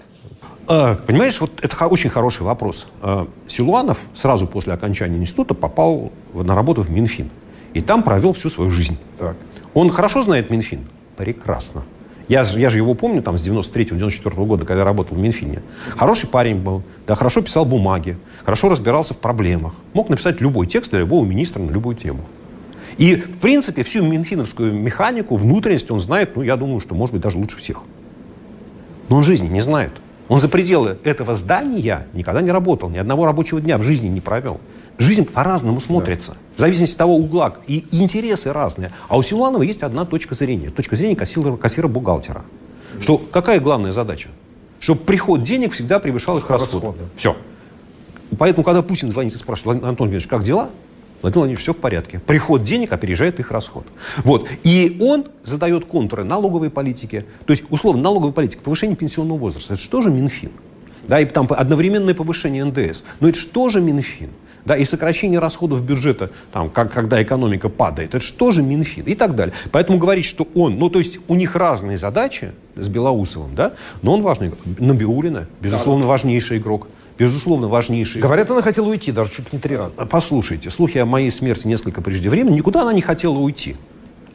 А, 0.68 0.96
понимаешь, 0.96 1.40
вот 1.40 1.52
это 1.62 1.86
очень 1.86 2.10
хороший 2.10 2.42
вопрос. 2.42 2.86
А, 3.02 3.28
Силуанов 3.48 3.98
сразу 4.14 4.46
после 4.46 4.72
окончания 4.72 5.16
института 5.18 5.54
попал 5.54 6.12
на 6.34 6.54
работу 6.54 6.82
в 6.82 6.90
Минфин. 6.90 7.30
И 7.74 7.80
там 7.80 8.02
провел 8.02 8.32
всю 8.32 8.48
свою 8.48 8.70
жизнь. 8.70 8.96
Так. 9.18 9.36
Он 9.74 9.90
хорошо 9.90 10.22
знает 10.22 10.50
Минфин? 10.50 10.86
Прекрасно. 11.16 11.82
Я, 12.28 12.42
я 12.42 12.70
же 12.70 12.78
его 12.78 12.94
помню 12.94 13.22
там 13.22 13.38
с 13.38 13.46
93-94 13.46 14.46
года, 14.46 14.64
когда 14.64 14.80
я 14.80 14.84
работал 14.84 15.16
в 15.16 15.20
Минфине. 15.20 15.62
Хороший 15.96 16.28
парень 16.28 16.56
был, 16.56 16.82
да, 17.06 17.14
хорошо 17.14 17.40
писал 17.40 17.64
бумаги, 17.64 18.16
хорошо 18.44 18.68
разбирался 18.68 19.14
в 19.14 19.18
проблемах. 19.18 19.74
Мог 19.92 20.08
написать 20.08 20.40
любой 20.40 20.66
текст 20.66 20.90
для 20.90 21.00
любого 21.00 21.24
министра 21.24 21.60
на 21.62 21.70
любую 21.70 21.94
тему. 21.94 22.24
И, 22.98 23.14
в 23.14 23.38
принципе, 23.38 23.84
всю 23.84 24.02
минфиновскую 24.02 24.72
механику, 24.72 25.36
внутренность 25.36 25.90
он 25.90 26.00
знает, 26.00 26.34
ну, 26.34 26.42
я 26.42 26.56
думаю, 26.56 26.80
что, 26.80 26.94
может 26.94 27.12
быть, 27.12 27.22
даже 27.22 27.38
лучше 27.38 27.58
всех. 27.58 27.82
Но 29.08 29.16
он 29.16 29.24
жизни 29.24 29.48
не 29.48 29.60
знает. 29.60 29.92
Он 30.28 30.40
за 30.40 30.48
пределы 30.48 30.98
этого 31.04 31.34
здания 31.34 32.06
никогда 32.12 32.40
не 32.40 32.50
работал, 32.50 32.90
ни 32.90 32.98
одного 32.98 33.26
рабочего 33.26 33.60
дня 33.60 33.78
в 33.78 33.82
жизни 33.82 34.08
не 34.08 34.20
провел. 34.20 34.60
Жизнь 34.98 35.24
по-разному 35.24 35.80
смотрится. 35.80 36.32
Да. 36.32 36.36
В 36.56 36.60
зависимости 36.60 36.94
от 36.94 36.98
того 36.98 37.16
угла. 37.16 37.54
И 37.66 37.84
интересы 37.92 38.52
разные. 38.52 38.92
А 39.08 39.18
у 39.18 39.22
Силуанова 39.22 39.62
есть 39.62 39.82
одна 39.82 40.06
точка 40.06 40.34
зрения. 40.34 40.70
Точка 40.70 40.96
зрения 40.96 41.14
кассира, 41.14 41.54
кассира-бухгалтера. 41.56 42.42
Что 43.00 43.18
какая 43.18 43.60
главная 43.60 43.92
задача? 43.92 44.30
Чтобы 44.80 45.02
приход 45.02 45.42
денег 45.42 45.72
всегда 45.72 45.98
превышал 45.98 46.38
их 46.38 46.48
расход. 46.48 46.82
расход 46.82 46.96
Все. 47.16 47.36
Поэтому, 48.38 48.64
когда 48.64 48.82
Путин 48.82 49.10
звонит 49.10 49.34
и 49.34 49.38
спрашивает, 49.38 49.84
Антон 49.84 50.10
Ильич, 50.10 50.26
как 50.26 50.42
дела? 50.42 50.70
Владимир 51.22 51.40
Владимирович, 51.40 51.62
все 51.62 51.72
в 51.72 51.78
порядке. 51.78 52.20
Приход 52.26 52.62
денег 52.62 52.92
опережает 52.92 53.40
их 53.40 53.50
расход. 53.50 53.86
Вот. 54.18 54.48
И 54.62 54.96
он 55.00 55.26
задает 55.42 55.84
контуры 55.86 56.24
налоговой 56.24 56.70
политики. 56.70 57.24
То 57.46 57.52
есть, 57.52 57.64
условно, 57.70 58.02
налоговая 58.02 58.32
политика, 58.32 58.62
повышение 58.62 58.96
пенсионного 58.96 59.38
возраста. 59.38 59.74
Это 59.74 59.82
что 59.82 60.02
же 60.02 60.10
Минфин? 60.10 60.50
Да, 61.08 61.20
и 61.20 61.24
там 61.24 61.46
одновременное 61.50 62.14
повышение 62.14 62.64
НДС. 62.64 63.02
Но 63.20 63.28
это 63.28 63.38
что 63.38 63.68
же 63.68 63.80
Минфин? 63.80 64.30
Да, 64.66 64.76
и 64.76 64.84
сокращение 64.84 65.38
расходов 65.38 65.84
бюджета, 65.84 66.30
там, 66.52 66.70
как, 66.70 66.92
когда 66.92 67.22
экономика 67.22 67.68
падает, 67.68 68.16
это 68.16 68.24
что 68.24 68.50
же 68.50 68.64
Минфин 68.64 69.04
и 69.04 69.14
так 69.14 69.36
далее. 69.36 69.54
Поэтому 69.70 69.98
говорить, 69.98 70.24
что 70.24 70.48
он, 70.56 70.76
ну 70.76 70.90
то 70.90 70.98
есть 70.98 71.20
у 71.28 71.36
них 71.36 71.54
разные 71.54 71.96
задачи 71.98 72.50
с 72.74 72.88
Белоусовым, 72.88 73.54
да, 73.54 73.74
но 74.02 74.12
он 74.14 74.22
важный. 74.22 74.50
Набиулина, 74.64 75.46
безусловно, 75.60 76.06
важнейший 76.06 76.58
игрок 76.58 76.88
безусловно, 77.18 77.68
важнейший. 77.68 78.20
Говорят, 78.20 78.50
она 78.50 78.62
хотела 78.62 78.86
уйти, 78.88 79.12
даже 79.12 79.30
чуть 79.30 79.52
не 79.52 79.58
три 79.58 79.76
раза. 79.76 79.94
Послушайте, 80.06 80.70
слухи 80.70 80.98
о 80.98 81.06
моей 81.06 81.30
смерти 81.30 81.66
несколько 81.66 82.02
преждевременно. 82.02 82.54
Никуда 82.54 82.82
она 82.82 82.92
не 82.92 83.02
хотела 83.02 83.38
уйти. 83.38 83.76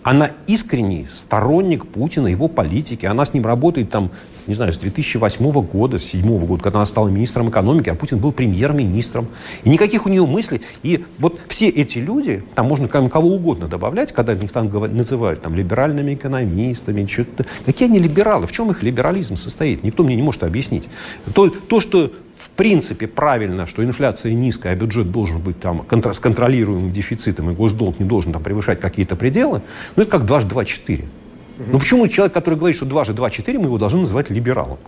Она 0.04 0.32
искренний 0.48 1.08
сторонник 1.14 1.86
Путина, 1.86 2.28
его 2.28 2.48
политики. 2.48 3.06
Она 3.06 3.24
с 3.24 3.36
ним 3.36 3.46
работает 3.46 3.92
там, 3.92 4.10
не 4.48 4.56
знаю, 4.56 4.74
с 4.74 4.78
2008 4.78 5.52
года, 5.62 6.00
с 6.00 6.10
2007 6.10 6.46
года, 6.48 6.64
когда 6.64 6.80
она 6.80 6.88
стала 6.88 7.10
министром 7.10 7.50
экономики, 7.50 7.90
а 7.90 7.94
Путин 7.94 8.18
был 8.18 8.32
премьер-министром. 8.32 9.28
И 9.64 9.70
никаких 9.70 10.08
у 10.08 10.10
нее 10.10 10.26
мыслей. 10.26 10.62
И 10.82 11.06
вот 11.20 11.40
все 11.50 11.68
эти 11.70 12.00
люди, 12.00 12.44
там 12.56 12.66
можно 12.66 12.88
кого 12.88 13.36
угодно 13.36 13.68
добавлять, 13.68 14.12
когда 14.12 14.34
их 14.34 14.52
там 14.52 14.72
называют 14.96 15.44
там, 15.44 15.54
либеральными 15.54 16.16
экономистами, 16.16 17.06
что-то. 17.06 17.46
Какие 17.66 17.88
они 17.88 18.00
либералы? 18.00 18.48
В 18.48 18.52
чем 18.52 18.72
их 18.72 18.82
либерализм 18.82 19.38
состоит? 19.38 19.84
Никто 19.84 20.04
мне 20.04 20.16
не 20.16 20.24
может 20.24 20.42
объяснить. 20.42 20.86
То, 21.36 21.50
то 21.50 21.80
что 21.80 22.12
в 22.42 22.50
принципе 22.50 23.08
правильно, 23.08 23.68
что 23.68 23.84
инфляция 23.84 24.34
низкая, 24.34 24.74
а 24.74 24.76
бюджет 24.76 25.12
должен 25.12 25.40
быть 25.40 25.60
там 25.60 25.86
с 26.12 26.20
контролируемым 26.20 26.92
дефицитом, 26.92 27.52
и 27.52 27.54
госдолг 27.54 28.00
не 28.00 28.06
должен 28.06 28.34
там 28.34 28.42
превышать 28.42 28.80
какие-то 28.80 29.16
пределы, 29.16 29.62
ну 29.96 30.04
это 30.04 30.12
как 30.12 30.26
дважды 30.26 30.50
два 30.50 30.66
четыре. 30.66 31.06
Ну 31.58 31.78
почему 31.78 32.08
человек, 32.08 32.34
который 32.34 32.56
говорит, 32.56 32.76
что 32.76 32.86
дважды 32.86 33.14
два 33.14 33.30
четыре, 33.30 33.60
мы 33.60 33.66
его 33.66 33.78
должны 33.78 34.02
называть 34.02 34.32
либералом? 34.32 34.80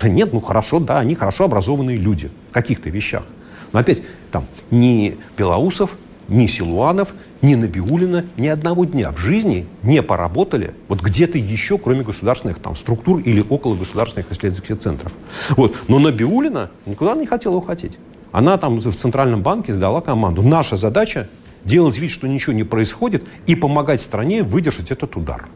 Да 0.00 0.08
нет, 0.08 0.32
ну 0.32 0.40
хорошо, 0.40 0.80
да, 0.80 0.98
они 0.98 1.14
хорошо 1.14 1.44
образованные 1.44 1.98
люди 1.98 2.30
в 2.50 2.54
каких-то 2.54 2.88
вещах. 2.88 3.24
Но 3.72 3.80
опять, 3.80 4.02
там, 4.30 4.46
ни 4.70 5.16
Белоусов, 5.36 5.90
ни 6.28 6.46
Силуанов, 6.46 7.12
ни 7.42 7.54
Набиулина 7.54 8.24
ни 8.36 8.48
одного 8.48 8.84
дня 8.84 9.12
в 9.12 9.18
жизни 9.18 9.66
не 9.82 10.02
поработали 10.02 10.74
вот 10.88 11.00
где-то 11.00 11.38
еще, 11.38 11.78
кроме 11.78 12.02
государственных 12.02 12.58
там, 12.58 12.76
структур 12.76 13.20
или 13.20 13.44
около 13.48 13.74
государственных 13.74 14.30
исследовательских 14.32 14.78
центров. 14.78 15.12
Вот. 15.50 15.74
Но 15.88 15.98
Набиулина 15.98 16.70
никуда 16.86 17.14
не 17.14 17.26
хотела 17.26 17.56
уходить. 17.56 17.98
Она 18.32 18.56
там 18.58 18.78
в 18.78 18.94
Центральном 18.94 19.42
банке 19.42 19.72
сдала 19.72 20.00
команду. 20.00 20.42
Наша 20.42 20.76
задача 20.76 21.28
делать 21.64 21.98
вид, 21.98 22.10
что 22.10 22.28
ничего 22.28 22.52
не 22.52 22.64
происходит, 22.64 23.24
и 23.46 23.54
помогать 23.54 24.00
стране 24.00 24.42
выдержать 24.42 24.90
этот 24.90 25.16
удар. 25.16 25.48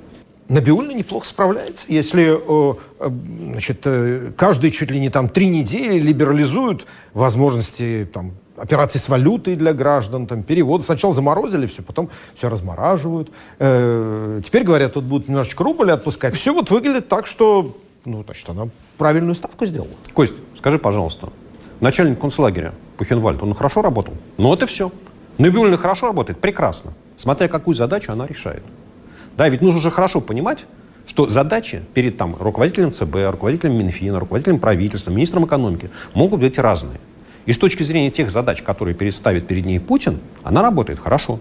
Набиулина 0.50 0.90
неплохо 0.90 1.26
справляется. 1.26 1.84
Если 1.86 2.34
э, 2.34 2.74
э, 2.98 3.10
значит, 3.52 3.82
э, 3.84 4.32
каждые 4.36 4.72
чуть 4.72 4.90
ли 4.90 4.98
не 4.98 5.08
там 5.08 5.28
три 5.28 5.48
недели 5.48 6.00
либерализуют 6.00 6.86
возможности 7.14 8.08
там, 8.12 8.32
операции 8.56 8.98
с 8.98 9.08
валютой 9.08 9.54
для 9.54 9.72
граждан, 9.72 10.26
там, 10.26 10.42
перевод. 10.42 10.84
Сначала 10.84 11.14
заморозили 11.14 11.68
все, 11.68 11.82
потом 11.82 12.10
все 12.34 12.48
размораживают. 12.48 13.30
Теперь 13.58 14.64
говорят, 14.64 14.94
тут 14.94 15.04
будут 15.04 15.28
немножечко 15.28 15.62
рубль 15.62 15.92
отпускать. 15.92 16.34
Все 16.34 16.52
вот 16.52 16.68
выглядит 16.70 17.08
так, 17.08 17.28
что, 17.28 17.76
ну, 18.04 18.22
значит, 18.22 18.48
она 18.50 18.68
правильную 18.98 19.36
ставку 19.36 19.66
сделала. 19.66 19.90
Кость, 20.14 20.34
скажи, 20.58 20.80
пожалуйста, 20.80 21.28
начальник 21.78 22.18
концлагеря 22.18 22.74
Пухенвальд, 22.98 23.40
он 23.40 23.54
хорошо 23.54 23.82
работал? 23.82 24.14
Ну, 24.36 24.52
это 24.52 24.66
все. 24.66 24.90
Набиулина 25.38 25.76
хорошо 25.76 26.08
работает? 26.08 26.40
Прекрасно. 26.40 26.92
Смотря 27.16 27.46
какую 27.46 27.76
задачу 27.76 28.10
она 28.10 28.26
решает. 28.26 28.64
Да, 29.40 29.48
ведь 29.48 29.62
нужно 29.62 29.80
же 29.80 29.90
хорошо 29.90 30.20
понимать, 30.20 30.66
что 31.06 31.26
задачи 31.30 31.80
перед 31.94 32.18
там, 32.18 32.36
руководителем 32.38 32.92
ЦБ, 32.92 33.30
руководителем 33.30 33.78
Минфина, 33.78 34.20
руководителем 34.20 34.58
правительства, 34.58 35.10
министром 35.10 35.46
экономики 35.46 35.88
могут 36.12 36.40
быть 36.40 36.58
разные. 36.58 37.00
И 37.46 37.54
с 37.54 37.56
точки 37.56 37.82
зрения 37.82 38.10
тех 38.10 38.30
задач, 38.30 38.60
которые 38.60 38.94
переставит 38.94 39.46
перед 39.46 39.64
ней 39.64 39.80
Путин, 39.80 40.20
она 40.42 40.60
работает 40.60 41.00
хорошо. 41.00 41.40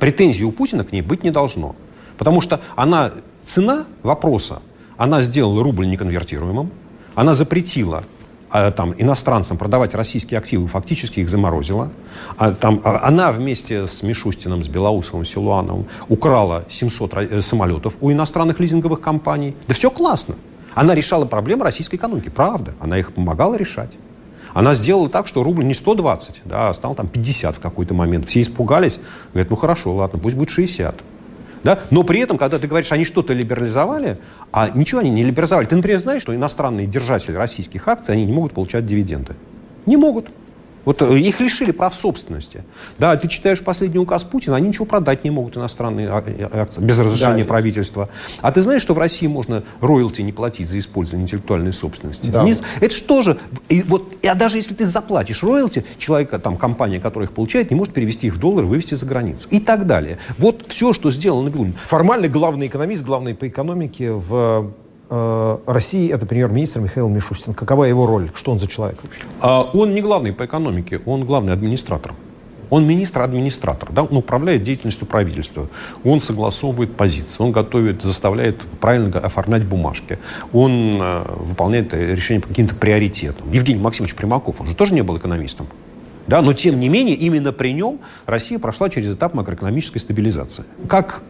Претензий 0.00 0.42
у 0.42 0.50
Путина 0.50 0.82
к 0.82 0.90
ней 0.90 1.00
быть 1.00 1.22
не 1.22 1.30
должно. 1.30 1.76
Потому 2.16 2.40
что 2.40 2.60
она, 2.74 3.12
цена 3.44 3.86
вопроса, 4.02 4.60
она 4.96 5.22
сделала 5.22 5.62
рубль 5.62 5.86
неконвертируемым, 5.86 6.72
она 7.14 7.34
запретила 7.34 8.02
а, 8.50 8.70
там, 8.70 8.94
иностранцам 8.96 9.56
продавать 9.56 9.94
российские 9.94 10.38
активы, 10.38 10.66
фактически 10.66 11.20
их 11.20 11.28
заморозила. 11.28 11.90
А, 12.36 12.52
там, 12.52 12.80
а, 12.84 13.06
она 13.06 13.30
вместе 13.32 13.86
с 13.86 14.02
Мишустиным, 14.02 14.64
с 14.64 14.68
Белоусовым, 14.68 15.24
Силуановым 15.24 15.86
украла 16.08 16.64
700 16.68 17.14
э, 17.14 17.40
самолетов 17.40 17.94
у 18.00 18.10
иностранных 18.10 18.60
лизинговых 18.60 19.00
компаний. 19.00 19.54
Да 19.66 19.74
все 19.74 19.90
классно. 19.90 20.34
Она 20.74 20.94
решала 20.94 21.24
проблемы 21.24 21.64
российской 21.64 21.96
экономики, 21.96 22.30
правда. 22.30 22.74
Она 22.80 22.98
их 22.98 23.12
помогала 23.12 23.54
решать. 23.54 23.90
Она 24.54 24.74
сделала 24.74 25.08
так, 25.08 25.26
что 25.26 25.42
рубль 25.42 25.64
не 25.64 25.74
120, 25.74 26.42
да, 26.44 26.70
а 26.70 26.74
стал 26.74 26.94
там 26.94 27.06
50 27.06 27.56
в 27.56 27.60
какой-то 27.60 27.94
момент. 27.94 28.26
Все 28.26 28.40
испугались. 28.40 28.98
Говорят, 29.32 29.50
ну 29.50 29.56
хорошо, 29.56 29.94
ладно, 29.94 30.18
пусть 30.18 30.36
будет 30.36 30.50
60. 30.50 30.94
Да? 31.64 31.80
Но 31.90 32.02
при 32.02 32.20
этом, 32.20 32.38
когда 32.38 32.58
ты 32.58 32.66
говоришь, 32.66 32.92
они 32.92 33.04
что-то 33.04 33.32
либерализовали, 33.32 34.18
а 34.52 34.70
ничего 34.74 35.00
они 35.00 35.10
не 35.10 35.24
либерализовали. 35.24 35.66
Ты, 35.66 35.76
например, 35.76 35.98
знаешь, 35.98 36.22
что 36.22 36.34
иностранные 36.34 36.86
держатели 36.86 37.34
российских 37.34 37.88
акций, 37.88 38.12
они 38.12 38.24
не 38.24 38.32
могут 38.32 38.52
получать 38.52 38.86
дивиденды? 38.86 39.34
Не 39.86 39.96
могут. 39.96 40.28
Вот 40.88 41.02
э, 41.02 41.18
их 41.18 41.38
лишили 41.38 41.70
прав 41.70 41.94
собственности. 41.94 42.64
Да, 42.98 43.14
ты 43.18 43.28
читаешь 43.28 43.62
последний 43.62 43.98
указ 43.98 44.24
Путина, 44.24 44.56
они 44.56 44.68
ничего 44.68 44.86
продать 44.86 45.22
не 45.22 45.28
могут, 45.30 45.54
иностранные 45.54 46.08
а, 46.08 46.24
э, 46.24 46.48
акции, 46.50 46.80
без 46.80 46.98
разрешения 46.98 47.42
да. 47.42 47.48
правительства. 47.48 48.08
А 48.40 48.50
ты 48.52 48.62
знаешь, 48.62 48.80
что 48.80 48.94
в 48.94 48.98
России 48.98 49.26
можно 49.26 49.64
роялти 49.82 50.22
не 50.22 50.32
платить 50.32 50.66
за 50.70 50.78
использование 50.78 51.26
интеллектуальной 51.26 51.74
собственности? 51.74 52.28
Да. 52.28 52.42
Не, 52.42 52.56
это 52.80 52.94
что 52.94 53.20
же? 53.20 53.36
И 53.68 53.82
вот, 53.82 54.16
а 54.26 54.34
даже 54.34 54.56
если 54.56 54.72
ты 54.72 54.86
заплатишь 54.86 55.42
роялти, 55.42 55.84
человека, 55.98 56.38
там, 56.38 56.56
компания, 56.56 57.00
которая 57.00 57.28
их 57.28 57.34
получает, 57.34 57.70
не 57.70 57.76
может 57.76 57.92
перевести 57.92 58.28
их 58.28 58.36
в 58.36 58.38
доллар, 58.38 58.64
вывести 58.64 58.94
за 58.94 59.04
границу. 59.04 59.46
И 59.50 59.60
так 59.60 59.86
далее. 59.86 60.16
Вот 60.38 60.64
все, 60.68 60.94
что 60.94 61.10
сделано. 61.10 61.52
Формально 61.84 62.28
главный 62.28 62.66
экономист, 62.66 63.04
главный 63.04 63.34
по 63.34 63.46
экономике 63.46 64.12
в 64.12 64.72
России 65.10 66.12
это 66.12 66.26
премьер-министр 66.26 66.80
Михаил 66.80 67.08
Мишустин. 67.08 67.54
Какова 67.54 67.84
его 67.84 68.06
роль? 68.06 68.30
Что 68.34 68.52
он 68.52 68.58
за 68.58 68.66
человек 68.66 68.98
вообще? 69.02 69.22
А 69.40 69.62
он 69.62 69.94
не 69.94 70.02
главный 70.02 70.32
по 70.32 70.44
экономике, 70.44 71.00
он 71.06 71.24
главный 71.24 71.52
администратор. 71.52 72.14
Он 72.70 72.86
министр-администратор, 72.86 73.90
да? 73.92 74.02
он 74.02 74.16
управляет 74.16 74.62
деятельностью 74.62 75.06
правительства, 75.06 75.68
он 76.04 76.20
согласовывает 76.20 76.94
позиции, 76.96 77.42
он 77.42 77.50
готовит, 77.50 78.02
заставляет 78.02 78.60
правильно 78.80 79.18
оформлять 79.18 79.64
бумажки, 79.64 80.18
он 80.52 80.98
э, 81.00 81.24
выполняет 81.38 81.94
решения 81.94 82.40
по 82.40 82.48
каким-то 82.48 82.74
приоритетам. 82.74 83.50
Евгений 83.52 83.80
Максимович 83.80 84.14
Примаков, 84.14 84.60
он 84.60 84.66
же 84.66 84.74
тоже 84.74 84.92
не 84.92 85.02
был 85.02 85.16
экономистом. 85.16 85.66
Да? 86.26 86.42
Но 86.42 86.52
тем 86.52 86.78
не 86.78 86.90
менее, 86.90 87.16
именно 87.16 87.52
при 87.52 87.72
нем 87.72 88.00
Россия 88.26 88.58
прошла 88.58 88.90
через 88.90 89.14
этап 89.14 89.32
макроэкономической 89.32 90.00
стабилизации. 90.00 90.64
Как 90.88 91.22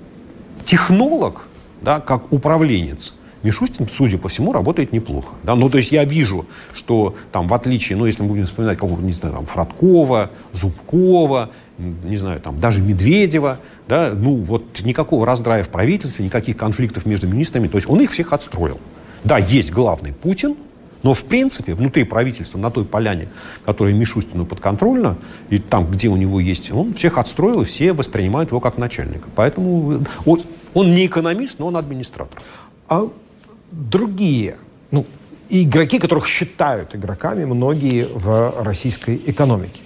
технолог, 0.64 1.42
да, 1.82 2.00
как 2.00 2.32
управленец, 2.32 3.14
Мишустин, 3.42 3.88
судя 3.92 4.18
по 4.18 4.28
всему, 4.28 4.52
работает 4.52 4.92
неплохо. 4.92 5.35
Да? 5.45 5.54
Ну, 5.54 5.71
то 5.71 5.78
есть 5.78 5.92
я 5.92 6.04
вижу, 6.04 6.47
что 6.73 7.14
там, 7.33 7.49
в 7.49 7.54
отличие, 7.54 7.97
ну, 7.97 8.07
если 8.07 8.23
мы 8.23 8.28
будем 8.28 8.47
вспоминать 8.47 8.78
какого-то, 8.78 9.02
не 9.02 9.12
знаю, 9.12 9.35
там, 9.35 9.47
Фродкова, 9.47 10.30
Зубкова, 10.52 11.50
не 11.78 12.16
знаю, 12.16 12.40
там, 12.40 12.59
даже 12.61 12.80
Медведева, 12.83 13.59
да, 13.87 14.12
ну, 14.14 14.37
вот 14.37 14.80
никакого 14.83 15.25
раздрая 15.25 15.62
в 15.62 15.68
правительстве, 15.68 16.25
никаких 16.25 16.57
конфликтов 16.57 17.07
между 17.07 17.28
министрами, 17.28 17.68
то 17.68 17.76
есть 17.76 17.88
он 17.88 18.00
их 18.00 18.11
всех 18.11 18.33
отстроил. 18.33 18.78
Да, 19.25 19.38
есть 19.38 19.73
главный 19.73 20.12
Путин, 20.12 20.57
Но, 21.02 21.14
в 21.14 21.25
принципе, 21.25 21.75
внутри 21.75 22.04
правительства, 22.04 22.59
на 22.59 22.71
той 22.71 22.85
поляне, 22.85 23.28
которая 23.64 23.95
Мишустину 23.95 24.45
подконтрольна, 24.45 25.16
и 25.49 25.59
там, 25.59 25.90
где 25.90 26.09
у 26.09 26.16
него 26.16 26.40
есть, 26.40 26.73
он 26.73 26.95
всех 26.95 27.18
отстроил, 27.18 27.62
и 27.62 27.64
все 27.64 27.92
воспринимают 27.92 28.50
его 28.50 28.61
как 28.61 28.78
начальника. 28.78 29.28
Поэтому 29.35 30.04
он, 30.26 30.42
он 30.75 30.95
не 30.95 31.07
экономист, 31.07 31.59
но 31.59 31.68
он 31.68 31.76
администратор. 31.76 32.42
А 32.88 33.09
другие, 33.70 34.56
ну, 34.90 35.06
игроки, 35.48 35.98
которых 35.98 36.26
считают 36.26 36.94
игроками 36.94 37.44
многие 37.44 38.06
в 38.12 38.62
российской 38.62 39.20
экономике, 39.26 39.80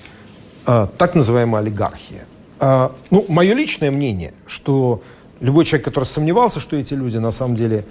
а, 0.66 0.86
так 0.86 1.14
называемая 1.14 1.62
олигархия. 1.62 2.26
А, 2.60 2.92
ну, 3.10 3.24
мое 3.28 3.54
личное 3.54 3.90
мнение, 3.90 4.32
что 4.46 5.02
любой 5.40 5.64
человек, 5.64 5.84
который 5.84 6.04
сомневался, 6.04 6.60
что 6.60 6.76
эти 6.76 6.94
люди 6.94 7.18
на 7.18 7.32
самом 7.32 7.56
деле 7.56 7.84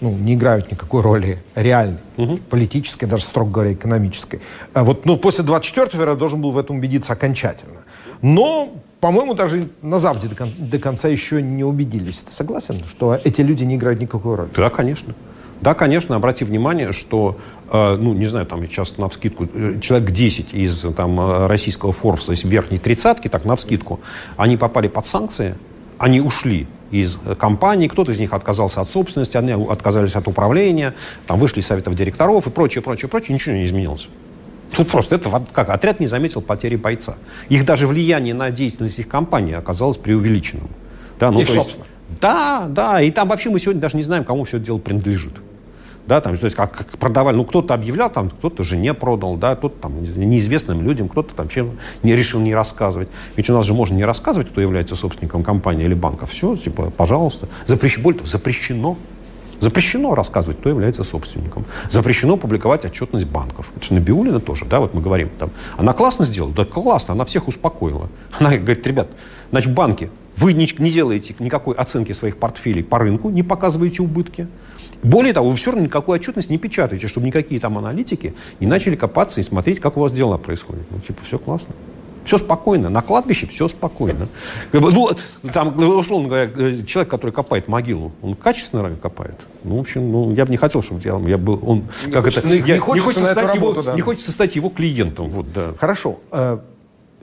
ну, 0.00 0.12
не 0.12 0.34
играют 0.34 0.70
никакой 0.70 1.00
роли 1.02 1.38
реальной, 1.54 2.00
угу. 2.16 2.38
политической, 2.50 3.06
даже, 3.06 3.24
строго 3.24 3.50
говоря, 3.50 3.72
экономической. 3.72 4.40
А 4.74 4.84
вот, 4.84 5.06
ну, 5.06 5.16
после 5.16 5.44
24 5.44 5.88
февраля 5.88 6.14
должен 6.16 6.40
был 6.40 6.50
в 6.50 6.58
этом 6.58 6.76
убедиться 6.76 7.12
окончательно. 7.12 7.82
Но, 8.20 8.74
по-моему, 9.00 9.34
даже 9.34 9.68
на 9.82 9.98
Западе 9.98 10.28
до 10.28 10.34
конца, 10.34 10.56
до 10.58 10.78
конца 10.78 11.08
еще 11.08 11.40
не 11.40 11.64
убедились. 11.64 12.22
Ты 12.22 12.32
согласен, 12.32 12.82
что 12.86 13.18
эти 13.22 13.40
люди 13.40 13.64
не 13.64 13.76
играют 13.76 14.00
никакой 14.00 14.36
роли? 14.36 14.50
Да, 14.54 14.70
конечно. 14.70 15.14
Да, 15.60 15.74
конечно, 15.74 16.16
обрати 16.16 16.44
внимание, 16.44 16.92
что, 16.92 17.38
э, 17.72 17.96
ну, 17.96 18.14
не 18.14 18.26
знаю, 18.26 18.46
там 18.46 18.62
сейчас 18.66 18.98
на 18.98 19.08
вскидку, 19.08 19.48
э, 19.52 19.78
человек 19.80 20.10
10 20.10 20.54
из 20.54 20.84
там, 20.96 21.18
э, 21.18 21.46
российского 21.46 21.92
Форбса, 21.92 22.32
из 22.32 22.44
верхней 22.44 22.78
тридцатки, 22.78 23.28
так, 23.28 23.44
на 23.44 23.56
вскидку, 23.56 24.00
они 24.36 24.56
попали 24.56 24.88
под 24.88 25.06
санкции, 25.06 25.54
они 25.98 26.20
ушли 26.20 26.66
из 26.90 27.18
компании, 27.38 27.88
кто-то 27.88 28.12
из 28.12 28.18
них 28.18 28.32
отказался 28.32 28.80
от 28.80 28.90
собственности, 28.90 29.36
они 29.36 29.52
отказались 29.52 30.14
от 30.14 30.28
управления, 30.28 30.94
там 31.26 31.38
вышли 31.38 31.60
из 31.60 31.66
советов 31.66 31.94
директоров 31.94 32.46
и 32.46 32.50
прочее, 32.50 32.82
прочее, 32.82 33.08
прочее, 33.08 33.34
ничего 33.34 33.56
не 33.56 33.64
изменилось. 33.64 34.08
Тут 34.72 34.88
просто 34.88 35.14
это 35.14 35.42
как 35.52 35.70
отряд 35.70 36.00
не 36.00 36.06
заметил 36.06 36.42
потери 36.42 36.76
бойца. 36.76 37.16
Их 37.48 37.64
даже 37.64 37.86
влияние 37.86 38.34
на 38.34 38.50
деятельность 38.50 38.98
их 38.98 39.08
компании 39.08 39.54
оказалось 39.54 39.96
преувеличенным. 39.96 40.68
Да, 41.18 41.30
ну, 41.30 41.40
их 41.40 41.46
то 41.46 41.54
есть, 41.54 41.78
Да, 42.20 42.66
да, 42.68 43.00
и 43.00 43.10
там 43.10 43.28
вообще 43.28 43.48
мы 43.48 43.58
сегодня 43.58 43.80
даже 43.80 43.96
не 43.96 44.02
знаем, 44.02 44.24
кому 44.24 44.44
все 44.44 44.58
это 44.58 44.66
дело 44.66 44.78
принадлежит. 44.78 45.34
Да, 46.06 46.20
там, 46.20 46.36
то 46.36 46.44
есть 46.44 46.56
как, 46.56 46.72
как 46.72 46.86
продавали, 46.98 47.36
ну 47.36 47.44
кто-то 47.44 47.74
объявлял, 47.74 48.10
там, 48.10 48.30
кто-то 48.30 48.62
жене 48.62 48.94
продал, 48.94 49.36
да, 49.36 49.56
кто-то 49.56 49.76
там 49.80 50.02
неизвестным 50.02 50.82
людям, 50.82 51.08
кто-то 51.08 51.34
там 51.34 51.48
чем 51.48 51.78
не 52.02 52.14
решил 52.14 52.40
не 52.40 52.54
рассказывать. 52.54 53.08
Ведь 53.36 53.50
у 53.50 53.54
нас 53.54 53.66
же 53.66 53.74
можно 53.74 53.96
не 53.96 54.04
рассказывать, 54.04 54.48
кто 54.50 54.60
является 54.60 54.94
собственником 54.94 55.42
компании 55.42 55.84
или 55.84 55.94
банка. 55.94 56.26
Все, 56.26 56.56
типа, 56.56 56.92
пожалуйста. 56.96 57.48
Запрещено, 57.66 58.04
более 58.04 58.18
того, 58.18 58.28
запрещено. 58.28 58.96
Запрещено 59.58 60.14
рассказывать, 60.14 60.60
кто 60.60 60.68
является 60.68 61.02
собственником. 61.02 61.64
Запрещено 61.90 62.36
публиковать 62.36 62.84
отчетность 62.84 63.26
банков. 63.26 63.72
Это 63.74 63.86
же 63.86 63.94
Набиулина 63.94 64.38
тоже, 64.38 64.66
да, 64.66 64.80
вот 64.80 64.94
мы 64.94 65.00
говорим 65.00 65.30
там. 65.38 65.50
Она 65.76 65.92
классно 65.92 66.24
сделала? 66.24 66.52
Да 66.52 66.64
классно, 66.64 67.14
она 67.14 67.24
всех 67.24 67.48
успокоила. 67.48 68.08
Она 68.38 68.56
говорит, 68.56 68.86
ребят, 68.86 69.08
значит, 69.50 69.72
банки, 69.72 70.10
вы 70.36 70.52
не, 70.52 70.68
не 70.78 70.90
делаете 70.90 71.34
никакой 71.38 71.74
оценки 71.74 72.12
своих 72.12 72.36
портфелей 72.36 72.84
по 72.84 72.98
рынку, 72.98 73.30
не 73.30 73.42
показываете 73.42 74.02
убытки. 74.02 74.46
Более 75.06 75.32
того, 75.32 75.50
вы 75.50 75.56
все 75.56 75.70
равно 75.70 75.86
никакую 75.86 76.16
отчетность 76.16 76.50
не 76.50 76.58
печатаете, 76.58 77.06
чтобы 77.06 77.28
никакие 77.28 77.60
там 77.60 77.78
аналитики 77.78 78.34
не 78.58 78.66
начали 78.66 78.96
копаться 78.96 79.40
и 79.40 79.44
смотреть, 79.44 79.78
как 79.78 79.96
у 79.96 80.00
вас 80.00 80.12
дела 80.12 80.36
происходят. 80.36 80.82
Ну, 80.90 80.98
типа, 80.98 81.22
все 81.24 81.38
классно. 81.38 81.74
Все 82.24 82.38
спокойно. 82.38 82.90
На 82.90 83.02
кладбище 83.02 83.46
все 83.46 83.68
спокойно. 83.68 84.26
Ну, 84.72 85.10
там, 85.52 85.78
условно 85.78 86.26
говоря, 86.26 86.82
человек, 86.84 87.08
который 87.08 87.30
копает 87.30 87.68
могилу, 87.68 88.10
он 88.20 88.34
качественно 88.34 88.96
копает. 88.96 89.36
Ну, 89.62 89.76
в 89.76 89.80
общем, 89.80 90.10
ну, 90.10 90.34
я 90.34 90.44
бы 90.44 90.50
не 90.50 90.56
хотел, 90.56 90.82
чтобы 90.82 91.00
я, 91.04 91.16
я 91.24 91.38
был... 91.38 91.60
Он, 91.62 91.84
не 92.04 92.10
как 92.10 92.24
хочется, 92.24 92.40
это, 92.40 92.48
не, 92.48 92.58
я, 92.66 92.80
хочется, 92.80 92.94
не, 92.94 93.14
хочется 93.14 93.32
стать 93.32 93.54
работу, 93.54 93.80
его, 93.80 93.82
да. 93.82 93.94
не 93.94 94.00
хочется 94.00 94.32
стать 94.32 94.56
его 94.56 94.70
клиентом. 94.70 95.30
Вот, 95.30 95.52
да. 95.52 95.74
Хорошо. 95.78 96.18
Э, 96.32 96.58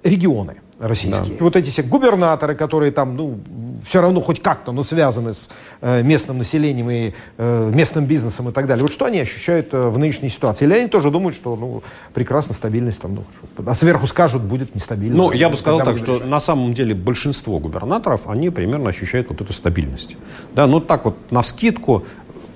регионы 0.03 0.55
российские. 0.79 1.37
Да. 1.37 1.43
Вот 1.43 1.57
эти 1.57 1.69
все 1.69 1.83
губернаторы, 1.83 2.55
которые 2.55 2.93
там, 2.93 3.17
ну, 3.17 3.39
все 3.83 4.01
равно 4.01 4.21
хоть 4.21 4.41
как-то, 4.41 4.71
но 4.71 4.83
связаны 4.83 5.33
с 5.33 5.49
э, 5.81 6.01
местным 6.03 6.37
населением 6.37 6.89
и 6.89 7.13
э, 7.37 7.71
местным 7.73 8.05
бизнесом 8.05 8.49
и 8.49 8.51
так 8.51 8.67
далее. 8.67 8.83
Вот 8.83 8.91
что 8.91 9.05
они 9.05 9.19
ощущают 9.19 9.73
э, 9.73 9.89
в 9.89 9.97
нынешней 9.97 10.29
ситуации? 10.29 10.65
Или 10.65 10.73
они 10.73 10.87
тоже 10.87 11.11
думают, 11.11 11.35
что, 11.35 11.55
ну, 11.55 11.83
прекрасно, 12.13 12.53
стабильность 12.53 13.01
там, 13.01 13.15
ну, 13.15 13.23
что, 13.55 13.63
а 13.69 13.75
сверху 13.75 14.07
скажут, 14.07 14.43
будет 14.43 14.75
нестабильно. 14.75 15.15
Ну, 15.15 15.31
я 15.31 15.49
бы 15.49 15.57
сказал 15.57 15.81
так, 15.81 15.97
что 15.97 16.15
решать. 16.15 16.27
на 16.27 16.39
самом 16.39 16.73
деле 16.73 16.95
большинство 16.95 17.59
губернаторов, 17.59 18.27
они 18.27 18.49
примерно 18.49 18.89
ощущают 18.89 19.29
вот 19.29 19.41
эту 19.41 19.53
стабильность. 19.53 20.15
Да, 20.55 20.67
ну, 20.67 20.79
так 20.79 21.05
вот, 21.05 21.31
на 21.31 21.41
вскидку, 21.41 22.05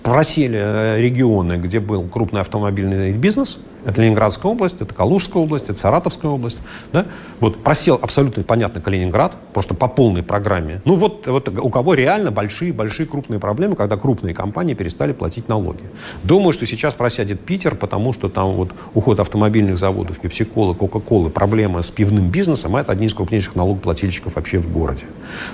просели 0.04 1.02
регионы, 1.02 1.58
где 1.58 1.82
был 1.82 2.04
крупный 2.04 2.42
автомобильный 2.42 3.12
бизнес. 3.12 3.60
Это 3.88 4.02
Ленинградская 4.02 4.52
область, 4.52 4.76
это 4.82 4.94
Калужская 4.94 5.42
область, 5.42 5.70
это 5.70 5.80
Саратовская 5.80 6.30
область. 6.30 6.58
Да? 6.92 7.06
Вот 7.40 7.64
просел 7.64 7.98
абсолютно 8.02 8.44
понятно 8.44 8.82
Калининград, 8.82 9.38
просто 9.54 9.76
по 9.76 9.88
полной 9.88 10.24
программе. 10.24 10.82
Ну 10.84 10.96
вот, 10.96 11.26
вот 11.26 11.48
у 11.48 11.70
кого 11.70 11.94
реально 11.94 12.30
большие-большие 12.30 13.06
крупные 13.06 13.40
проблемы, 13.40 13.78
когда 13.78 13.96
крупные 13.96 14.36
компании 14.36 14.74
перестали 14.74 15.14
платить 15.14 15.48
налоги. 15.48 15.84
Думаю, 16.24 16.52
что 16.52 16.66
сейчас 16.66 16.96
просядет 16.96 17.40
Питер, 17.40 17.76
потому 17.76 18.12
что 18.12 18.28
там 18.28 18.52
вот 18.52 18.72
уход 18.94 19.22
автомобильных 19.22 19.78
заводов, 19.78 20.20
пепсиколы, 20.20 20.76
кока-колы, 20.76 21.30
проблема 21.30 21.82
с 21.82 21.90
пивным 21.90 22.30
бизнесом, 22.30 22.76
а 22.76 22.82
это 22.82 22.92
одни 22.92 23.06
из 23.06 23.14
крупнейших 23.14 23.56
налогоплательщиков 23.56 24.36
вообще 24.36 24.58
в 24.58 24.70
городе. 24.70 25.06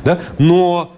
Да? 0.03 0.19
Но 0.39 0.91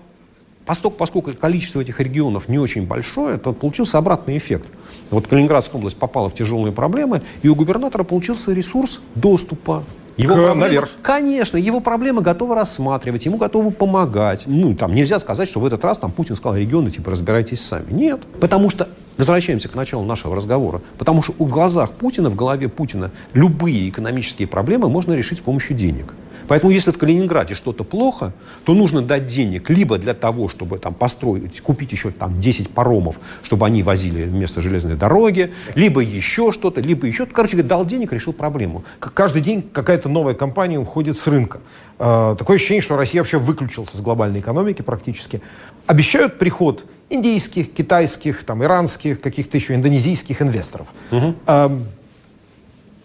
Поскольку, 0.65 0.97
поскольку 0.97 1.31
количество 1.33 1.79
этих 1.79 1.99
регионов 1.99 2.49
не 2.49 2.57
очень 2.57 2.87
большое, 2.87 3.37
то 3.37 3.53
получился 3.53 3.99
обратный 3.99 4.37
эффект. 4.37 4.67
Вот 5.11 5.27
Калининградская 5.27 5.79
область 5.79 5.97
попала 5.97 6.29
в 6.29 6.35
тяжелые 6.35 6.71
проблемы, 6.71 7.21
и 7.41 7.49
у 7.49 7.55
губернатора 7.55 8.03
получился 8.03 8.51
ресурс 8.51 8.99
доступа 9.15 9.83
его 10.17 10.33
К, 10.33 10.37
проблемы, 10.37 10.61
наверх. 10.61 10.89
Конечно, 11.01 11.57
его 11.57 11.81
проблемы 11.81 12.21
готовы 12.21 12.55
рассматривать, 12.55 13.25
ему 13.25 13.37
готовы 13.37 13.71
помогать. 13.71 14.43
Ну, 14.45 14.73
там 14.75 14.95
нельзя 14.95 15.19
сказать, 15.19 15.49
что 15.49 15.59
в 15.59 15.65
этот 15.65 15.83
раз 15.83 15.97
там 15.97 16.11
Путин 16.11 16.35
сказал 16.35 16.57
регионы, 16.57 16.89
типа, 16.89 17.11
разбирайтесь 17.11 17.59
сами. 17.59 17.91
Нет. 17.91 18.21
Потому 18.39 18.69
что, 18.69 18.87
возвращаемся 19.17 19.67
к 19.67 19.75
началу 19.75 20.05
нашего 20.05 20.35
разговора, 20.35 20.81
потому 20.97 21.21
что 21.21 21.33
в 21.37 21.49
глазах 21.49 21.91
Путина, 21.91 22.29
в 22.29 22.35
голове 22.35 22.69
Путина 22.69 23.11
любые 23.33 23.89
экономические 23.89 24.47
проблемы 24.47 24.89
можно 24.89 25.13
решить 25.13 25.39
с 25.39 25.41
помощью 25.41 25.75
денег. 25.75 26.13
Поэтому 26.47 26.71
если 26.71 26.91
в 26.91 26.97
Калининграде 26.97 27.55
что-то 27.55 27.83
плохо, 27.83 28.33
то 28.65 28.73
нужно 28.73 29.01
дать 29.01 29.25
денег 29.25 29.69
либо 29.69 29.97
для 29.97 30.13
того, 30.13 30.47
чтобы 30.47 30.77
там 30.77 30.93
построить, 30.93 31.61
купить 31.61 31.91
еще 31.91 32.11
там 32.11 32.39
10 32.39 32.69
паромов, 32.69 33.19
чтобы 33.43 33.65
они 33.65 33.83
возили 33.83 34.23
вместо 34.23 34.61
железной 34.61 34.95
дороги, 34.95 35.53
либо 35.75 36.01
еще 36.01 36.51
что-то, 36.51 36.81
либо 36.81 37.07
еще. 37.07 37.25
Короче, 37.25 37.61
дал 37.63 37.85
денег, 37.85 38.13
решил 38.13 38.33
проблему. 38.33 38.83
Каждый 38.99 39.41
день 39.41 39.61
какая-то 39.61 40.09
новая 40.09 40.33
компания 40.33 40.77
уходит 40.77 41.17
с 41.17 41.27
рынка. 41.27 41.59
А, 41.97 42.35
такое 42.35 42.57
ощущение, 42.57 42.81
что 42.81 42.97
Россия 42.97 43.21
вообще 43.21 43.37
выключился 43.37 43.97
с 43.97 44.01
глобальной 44.01 44.39
экономики 44.39 44.81
практически. 44.81 45.41
Обещают 45.87 46.37
приход 46.37 46.85
индийских, 47.09 47.71
китайских, 47.73 48.43
там, 48.43 48.63
иранских, 48.63 49.21
каких-то 49.21 49.57
еще 49.57 49.75
индонезийских 49.75 50.41
инвесторов. 50.41 50.87
Угу. 51.11 51.35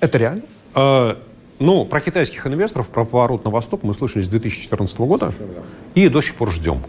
Это 0.00 0.18
реально? 0.18 0.42
Ну, 1.60 1.84
про 1.84 2.00
китайских 2.00 2.46
инвесторов, 2.46 2.88
про 2.88 3.04
поворот 3.04 3.44
на 3.44 3.50
восток 3.50 3.82
мы 3.82 3.92
слышали 3.92 4.22
с 4.22 4.28
2014 4.28 4.98
года 5.00 5.32
и 5.94 6.08
до 6.08 6.22
сих 6.22 6.34
пор 6.34 6.50
ждем 6.50 6.82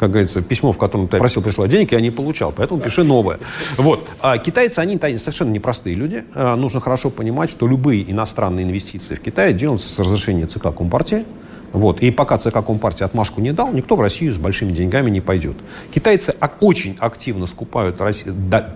как 0.00 0.12
говорится, 0.12 0.40
письмо, 0.40 0.72
в 0.72 0.78
котором 0.78 1.08
ты 1.08 1.18
просил 1.18 1.42
прислать 1.42 1.70
денег, 1.70 1.92
я 1.92 2.00
не 2.00 2.10
получал, 2.10 2.52
поэтому 2.56 2.80
пиши 2.80 3.04
новое. 3.04 3.38
Вот. 3.76 4.08
А 4.22 4.38
китайцы, 4.38 4.78
они 4.78 4.98
совершенно 5.18 5.50
непростые 5.50 5.94
люди. 5.94 6.24
А, 6.34 6.56
нужно 6.56 6.80
хорошо 6.80 7.10
понимать, 7.10 7.50
что 7.50 7.68
любые 7.68 8.10
иностранные 8.10 8.64
инвестиции 8.64 9.14
в 9.14 9.20
Китай 9.20 9.52
делаются 9.52 9.92
с 9.92 9.98
разрешения 9.98 10.46
ЦК 10.46 10.74
Компартии. 10.74 11.26
Вот. 11.72 12.02
И 12.02 12.10
пока 12.10 12.36
ЦК 12.38 12.64
Компартии 12.64 13.04
отмашку 13.04 13.40
не 13.40 13.52
дал, 13.52 13.72
никто 13.72 13.96
в 13.96 14.00
Россию 14.00 14.32
с 14.32 14.36
большими 14.36 14.72
деньгами 14.72 15.08
не 15.10 15.20
пойдет. 15.20 15.56
Китайцы 15.94 16.34
очень 16.60 16.96
активно 16.98 17.46
скупают 17.46 17.96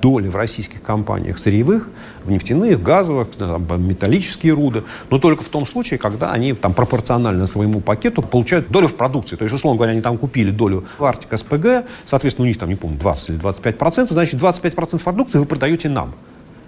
доли 0.01 0.29
в 0.29 0.37
российских 0.37 0.83
компаниях 0.83 1.39
сырьевых, 1.39 1.89
в 2.25 2.31
нефтяных, 2.31 2.83
газовых, 2.83 3.29
металлические 3.39 4.53
руды, 4.55 4.85
но 5.11 5.19
только 5.19 5.43
в 5.43 5.49
том 5.49 5.67
случае, 5.67 5.99
когда 5.99 6.31
они 6.31 6.53
там 6.53 6.73
пропорционально 6.73 7.47
своему 7.47 7.81
пакету 7.81 8.23
получают 8.23 8.69
долю 8.69 8.89
в 8.89 8.95
продукции. 8.95 9.37
То 9.37 9.45
есть, 9.45 9.55
условно 9.55 9.77
говоря, 9.77 9.93
они 9.93 10.01
там 10.01 10.17
купили 10.17 10.51
долю 10.51 10.85
в 10.99 11.05
Арктик 11.05 11.39
СПГ, 11.39 11.85
соответственно, 12.07 12.45
у 12.45 12.49
них 12.49 12.59
там, 12.59 12.69
не 12.69 12.77
помню, 12.77 12.99
20 12.99 13.29
или 13.31 13.37
25 13.37 13.79
процентов, 13.79 14.15
значит, 14.15 14.39
25 14.39 14.75
процентов 14.75 15.05
продукции 15.05 15.39
вы 15.39 15.47
продаете 15.47 15.89
нам. 15.89 16.15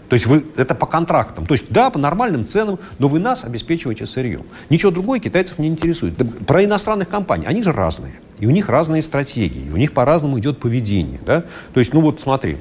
То 0.09 0.15
есть 0.15 0.27
вы, 0.27 0.45
это 0.57 0.75
по 0.75 0.87
контрактам. 0.87 1.47
То 1.47 1.55
есть 1.55 1.67
да, 1.69 1.91
по 1.91 1.99
нормальным 1.99 2.47
ценам, 2.47 2.79
но 2.99 3.09
вы 3.09 3.19
нас 3.19 3.45
обеспечиваете 3.45 4.07
сырьем. 4.07 4.43
Ничего 4.71 4.93
другое 4.93 5.19
китайцев 5.19 5.59
не 5.59 5.69
интересует. 5.69 6.15
Про 6.47 6.65
иностранных 6.65 7.09
компаний. 7.09 7.47
Они 7.47 7.63
же 7.63 7.73
разные. 7.73 8.15
И 8.39 8.47
у 8.47 8.51
них 8.51 8.69
разные 8.69 9.03
стратегии. 9.03 9.67
И 9.67 9.71
у 9.71 9.77
них 9.77 9.93
по-разному 9.93 10.39
идет 10.39 10.59
поведение. 10.59 11.21
Да? 11.25 11.45
То 11.73 11.81
есть, 11.81 11.93
ну 11.93 12.01
вот 12.01 12.21
смотри. 12.21 12.59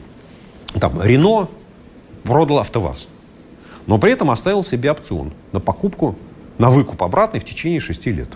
Там 0.80 1.02
Рено 1.02 1.48
продал 2.24 2.60
АвтоВАЗ. 2.60 3.08
Но 3.86 4.00
при 4.00 4.12
этом 4.12 4.32
оставил 4.32 4.64
себе 4.64 4.92
опцион 4.92 5.32
на 5.52 5.60
покупку, 5.60 6.18
на 6.58 6.70
выкуп 6.70 7.04
обратный 7.04 7.40
в 7.40 7.46
течение 7.46 7.80
шести 7.80 8.12
лет. 8.12 8.30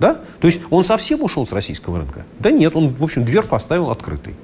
Да? 0.00 0.20
То 0.40 0.48
есть 0.48 0.60
он 0.70 0.84
совсем 0.84 1.22
ушел 1.22 1.46
с 1.46 1.52
российского 1.52 1.98
рынка? 1.98 2.24
Да 2.40 2.50
нет, 2.50 2.74
он, 2.74 2.90
в 2.90 3.02
общем, 3.02 3.24
дверь 3.24 3.44
поставил 3.44 3.90
открытой. 3.90 4.34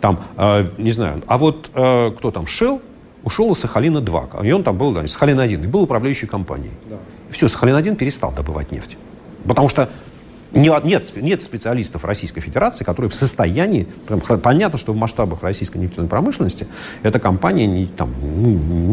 Там, 0.00 0.20
э, 0.36 0.70
не 0.78 0.92
знаю, 0.92 1.22
а 1.26 1.36
вот 1.36 1.70
э, 1.74 2.12
кто 2.16 2.30
там, 2.30 2.44
Shell, 2.44 2.80
ушел 3.24 3.52
из 3.52 3.64
Сахалина-2, 3.64 4.46
и 4.46 4.52
он 4.52 4.62
там 4.62 4.76
был, 4.76 4.92
да, 4.92 5.02
Сахалин-1, 5.02 5.64
и 5.64 5.66
был 5.66 5.82
управляющей 5.82 6.26
компанией. 6.26 6.72
Да. 6.88 6.96
Все, 7.30 7.46
Сахалин-1 7.46 7.96
перестал 7.96 8.32
добывать 8.32 8.72
нефть. 8.72 8.96
Потому 9.46 9.68
что 9.68 9.88
нет, 10.52 10.84
нет 11.16 11.42
специалистов 11.42 12.04
Российской 12.04 12.40
Федерации, 12.40 12.82
которые 12.82 13.08
в 13.08 13.14
состоянии, 13.14 13.86
понятно, 14.42 14.78
что 14.78 14.92
в 14.92 14.96
масштабах 14.96 15.42
российской 15.42 15.78
нефтяной 15.78 16.08
промышленности 16.08 16.66
эта 17.02 17.20
компания 17.20 17.66
не, 17.66 17.86
там, 17.86 18.12
ну, 18.20 18.48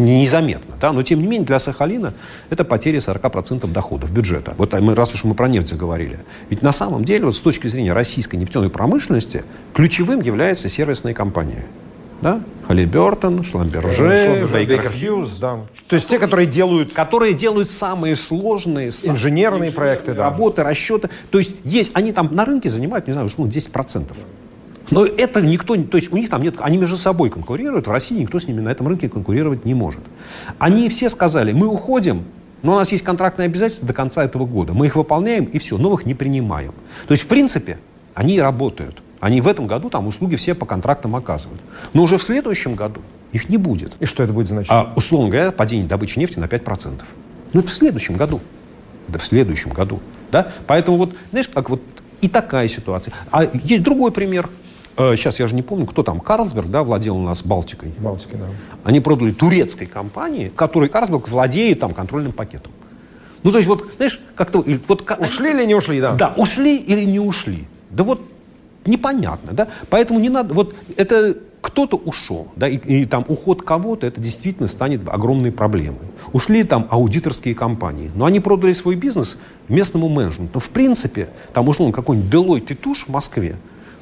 незаметна, 0.06 0.76
да, 0.80 0.94
но 0.94 1.02
тем 1.02 1.20
не 1.20 1.28
менее 1.28 1.48
для 1.48 1.58
Сахалина 1.58 2.14
это 2.52 2.64
потеря 2.64 3.00
40% 3.00 3.72
доходов 3.72 4.12
бюджета. 4.12 4.54
Вот 4.58 4.80
мы, 4.80 4.94
раз 4.94 5.14
уж 5.16 5.24
мы 5.24 5.34
про 5.34 5.48
нефть 5.48 5.70
заговорили. 5.70 6.20
Ведь 6.50 6.62
на 6.62 6.72
самом 6.72 7.04
деле, 7.04 7.26
вот 7.26 7.36
с 7.36 7.40
точки 7.40 7.68
зрения 7.68 7.94
российской 7.94 8.36
нефтяной 8.36 8.70
промышленности, 8.70 9.44
ключевым 9.74 10.22
является 10.22 10.70
сервисная 10.70 11.16
компания. 11.16 11.66
Да? 12.22 12.42
Халибертон, 12.68 13.44
Шламберже, 13.44 14.48
Бейкер 14.52 14.92
Хьюз, 14.92 15.40
да. 15.40 15.62
То 15.88 15.96
есть 15.96 16.08
те, 16.10 16.20
которые 16.20 16.48
делают... 16.48 16.94
Которые 16.94 17.34
делают 17.34 17.72
самые 17.72 18.16
сложные... 18.16 18.90
Инженерные 19.04 19.72
проекты, 19.72 20.14
да. 20.14 20.24
Работы, 20.24 20.64
расчеты. 20.64 21.10
То 21.32 21.38
есть 21.38 21.56
есть, 21.64 21.92
они 21.94 22.12
там 22.12 22.34
на 22.34 22.44
рынке 22.44 22.70
занимают, 22.70 23.08
не 23.08 23.14
знаю, 23.14 23.28
условно, 23.28 23.52
10%. 23.52 24.06
Но 24.90 25.06
это 25.06 25.42
никто, 25.42 25.76
то 25.76 25.98
есть 25.98 26.12
у 26.14 26.18
них 26.18 26.30
там 26.30 26.42
нет, 26.42 26.56
они 26.60 26.78
между 26.78 26.96
собой 26.96 27.30
конкурируют, 27.30 27.88
в 27.88 27.92
России 27.92 28.18
никто 28.20 28.40
с 28.40 28.48
ними 28.48 28.62
на 28.62 28.70
этом 28.70 28.88
рынке 28.88 29.10
конкурировать 29.10 29.66
не 29.66 29.74
может. 29.74 30.02
Они 30.60 30.88
все 30.88 31.10
сказали, 31.10 31.52
мы 31.52 31.68
уходим, 31.68 32.24
но 32.64 32.74
у 32.74 32.76
нас 32.76 32.92
есть 32.92 33.04
контрактные 33.04 33.48
обязательства 33.48 33.86
до 33.86 33.94
конца 33.94 34.24
этого 34.24 34.46
года, 34.46 34.74
мы 34.74 34.86
их 34.86 34.96
выполняем 34.96 35.44
и 35.44 35.60
все, 35.60 35.78
новых 35.78 36.06
не 36.06 36.14
принимаем. 36.14 36.74
То 37.08 37.12
есть, 37.12 37.26
в 37.26 37.28
принципе, 37.28 37.80
они 38.14 38.40
работают. 38.40 39.02
Они 39.28 39.42
в 39.42 39.48
этом 39.50 39.68
году 39.68 39.90
там 39.90 40.08
услуги 40.08 40.38
все 40.38 40.56
по 40.56 40.66
контрактам 40.66 41.14
оказывают. 41.14 41.60
Но 41.92 42.04
уже 42.04 42.18
в 42.18 42.24
следующем 42.24 42.76
году 42.76 43.02
их 43.34 43.50
не 43.50 43.58
будет. 43.58 43.92
И 44.00 44.06
что 44.06 44.24
это 44.24 44.32
будет 44.32 44.48
значить? 44.48 44.72
А, 44.72 44.94
условно 44.96 45.28
говоря, 45.28 45.52
падение 45.52 45.86
добычи 45.86 46.18
нефти 46.18 46.40
на 46.40 46.46
5%. 46.46 47.02
Ну, 47.52 47.60
это 47.60 47.70
в 47.70 47.74
следующем 47.74 48.16
году. 48.16 48.40
Это 49.10 49.20
в 49.20 49.26
следующем 49.26 49.72
году. 49.72 50.00
Да? 50.32 50.54
Поэтому 50.66 50.96
вот, 50.96 51.14
знаешь, 51.32 51.50
как 51.50 51.70
вот 51.70 51.82
и 52.22 52.30
такая 52.30 52.70
ситуация. 52.70 53.14
А 53.30 53.44
есть 53.44 53.84
другой 53.84 54.14
пример. 54.14 54.50
Сейчас 54.96 55.42
э, 55.42 55.44
я 55.44 55.48
же 55.50 55.56
не 55.56 55.62
помню, 55.62 55.88
кто 55.88 56.04
там, 56.04 56.22
Карлсберг, 56.22 56.68
да, 56.68 56.84
владел 56.84 57.18
у 57.18 57.22
нас 57.22 57.44
Балтикой. 57.44 57.92
Балтикой, 58.00 58.40
да. 58.40 58.46
Они 58.86 59.02
продали 59.02 59.34
турецкой 59.34 59.88
компании, 59.88 60.54
которой 60.56 60.88
Карлсберг 60.88 61.28
владеет 61.28 61.82
там 61.82 61.94
контрольным 61.94 62.32
пакетом. 62.32 62.72
Ну, 63.44 63.52
то 63.52 63.58
есть 63.58 63.68
вот, 63.68 63.92
знаешь, 63.98 64.22
как-то... 64.36 64.64
Вот, 64.88 65.12
ушли 65.20 65.52
или 65.52 65.66
не 65.66 65.76
ушли, 65.76 66.00
да? 66.00 66.14
Да, 66.14 66.34
ушли 66.38 66.78
или 66.78 67.04
не 67.04 67.20
ушли. 67.20 67.68
Да 67.90 68.06
вот 68.06 68.22
непонятно, 68.88 69.54
да? 69.54 69.68
Поэтому 69.90 70.20
не 70.20 70.30
надо, 70.30 70.54
вот 70.54 70.76
это 70.96 71.38
кто-то 71.62 71.98
ушел, 71.98 72.48
да, 72.56 72.68
и, 72.68 72.78
и 72.78 73.06
там 73.06 73.26
уход 73.28 73.62
кого-то, 73.62 74.08
это 74.08 74.22
действительно 74.22 74.68
станет 74.68 75.02
огромной 75.08 75.52
проблемой. 75.52 76.00
Ушли 76.34 76.64
там 76.64 76.88
аудиторские 76.90 77.56
компании, 77.56 78.12
но 78.16 78.26
они 78.26 78.40
продали 78.40 78.74
свой 78.74 78.96
бизнес 78.96 79.38
местному 79.68 80.08
менеджменту. 80.08 80.52
Но 80.56 80.60
в 80.60 80.70
принципе, 80.70 81.30
там 81.54 81.68
условно 81.68 81.94
какой-нибудь 81.94 82.32
Deloitte 82.32 82.72
и 82.72 82.76
Туш 82.76 83.06
в 83.06 83.10
Москве 83.10 83.58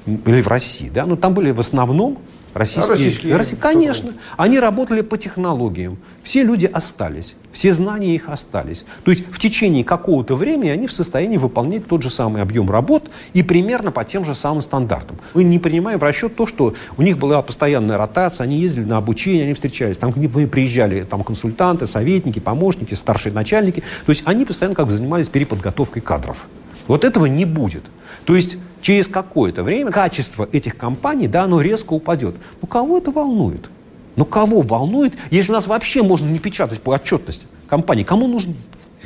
или 0.05 0.41
в 0.41 0.47
России, 0.47 0.89
да, 0.93 1.05
но 1.05 1.15
там 1.15 1.33
были 1.33 1.51
в 1.51 1.59
основном 1.59 2.19
Российские, 2.55 2.85
а 2.85 2.87
российские, 2.87 3.35
Россия, 3.35 3.59
конечно. 3.59 4.13
Они 4.37 4.61
работали 4.61 5.01
по 5.01 5.17
технологиям. 5.17 5.97
Все 6.23 6.41
люди 6.41 6.65
остались. 6.65 7.35
Все 7.51 7.73
знания 7.73 8.15
их 8.15 8.29
остались. 8.29 8.85
То 9.03 9.11
есть 9.11 9.25
в 9.29 9.39
течение 9.39 9.83
какого-то 9.83 10.35
времени 10.35 10.69
они 10.69 10.87
в 10.87 10.93
состоянии 10.93 11.35
выполнять 11.35 11.85
тот 11.85 12.01
же 12.01 12.09
самый 12.09 12.41
объем 12.41 12.71
работ 12.71 13.09
и 13.33 13.43
примерно 13.43 13.91
по 13.91 14.05
тем 14.05 14.23
же 14.23 14.35
самым 14.35 14.61
стандартам. 14.61 15.17
Мы 15.33 15.43
не 15.43 15.59
принимаем 15.59 15.99
в 15.99 16.03
расчет 16.03 16.37
то, 16.37 16.47
что 16.47 16.73
у 16.95 17.01
них 17.01 17.17
была 17.17 17.41
постоянная 17.41 17.97
ротация, 17.97 18.45
они 18.45 18.57
ездили 18.57 18.85
на 18.85 18.95
обучение, 18.95 19.43
они 19.43 19.53
встречались. 19.53 19.97
Там 19.97 20.13
к 20.13 20.15
ним 20.15 20.31
приезжали 20.49 21.03
там, 21.03 21.25
консультанты, 21.25 21.87
советники, 21.87 22.39
помощники, 22.39 22.93
старшие 22.93 23.33
начальники. 23.33 23.81
То 24.05 24.11
есть 24.11 24.23
они 24.25 24.45
постоянно 24.45 24.75
как 24.75 24.87
бы 24.87 24.93
занимались 24.93 25.27
переподготовкой 25.27 26.01
кадров. 26.01 26.47
Вот 26.87 27.03
этого 27.03 27.25
не 27.25 27.43
будет. 27.43 27.83
То 28.23 28.33
есть 28.33 28.57
через 28.81 29.07
какое-то 29.07 29.63
время 29.63 29.91
качество 29.91 30.47
этих 30.51 30.77
компаний, 30.77 31.27
да, 31.27 31.43
оно 31.43 31.61
резко 31.61 31.93
упадет. 31.93 32.35
Ну, 32.61 32.67
кого 32.67 32.97
это 32.97 33.11
волнует? 33.11 33.69
Ну, 34.15 34.25
кого 34.25 34.61
волнует, 34.61 35.13
если 35.29 35.51
у 35.51 35.55
нас 35.55 35.67
вообще 35.67 36.03
можно 36.03 36.27
не 36.27 36.39
печатать 36.39 36.81
по 36.81 36.91
отчетности 36.91 37.45
компании? 37.67 38.03
Кому 38.03 38.27
нужен 38.27 38.55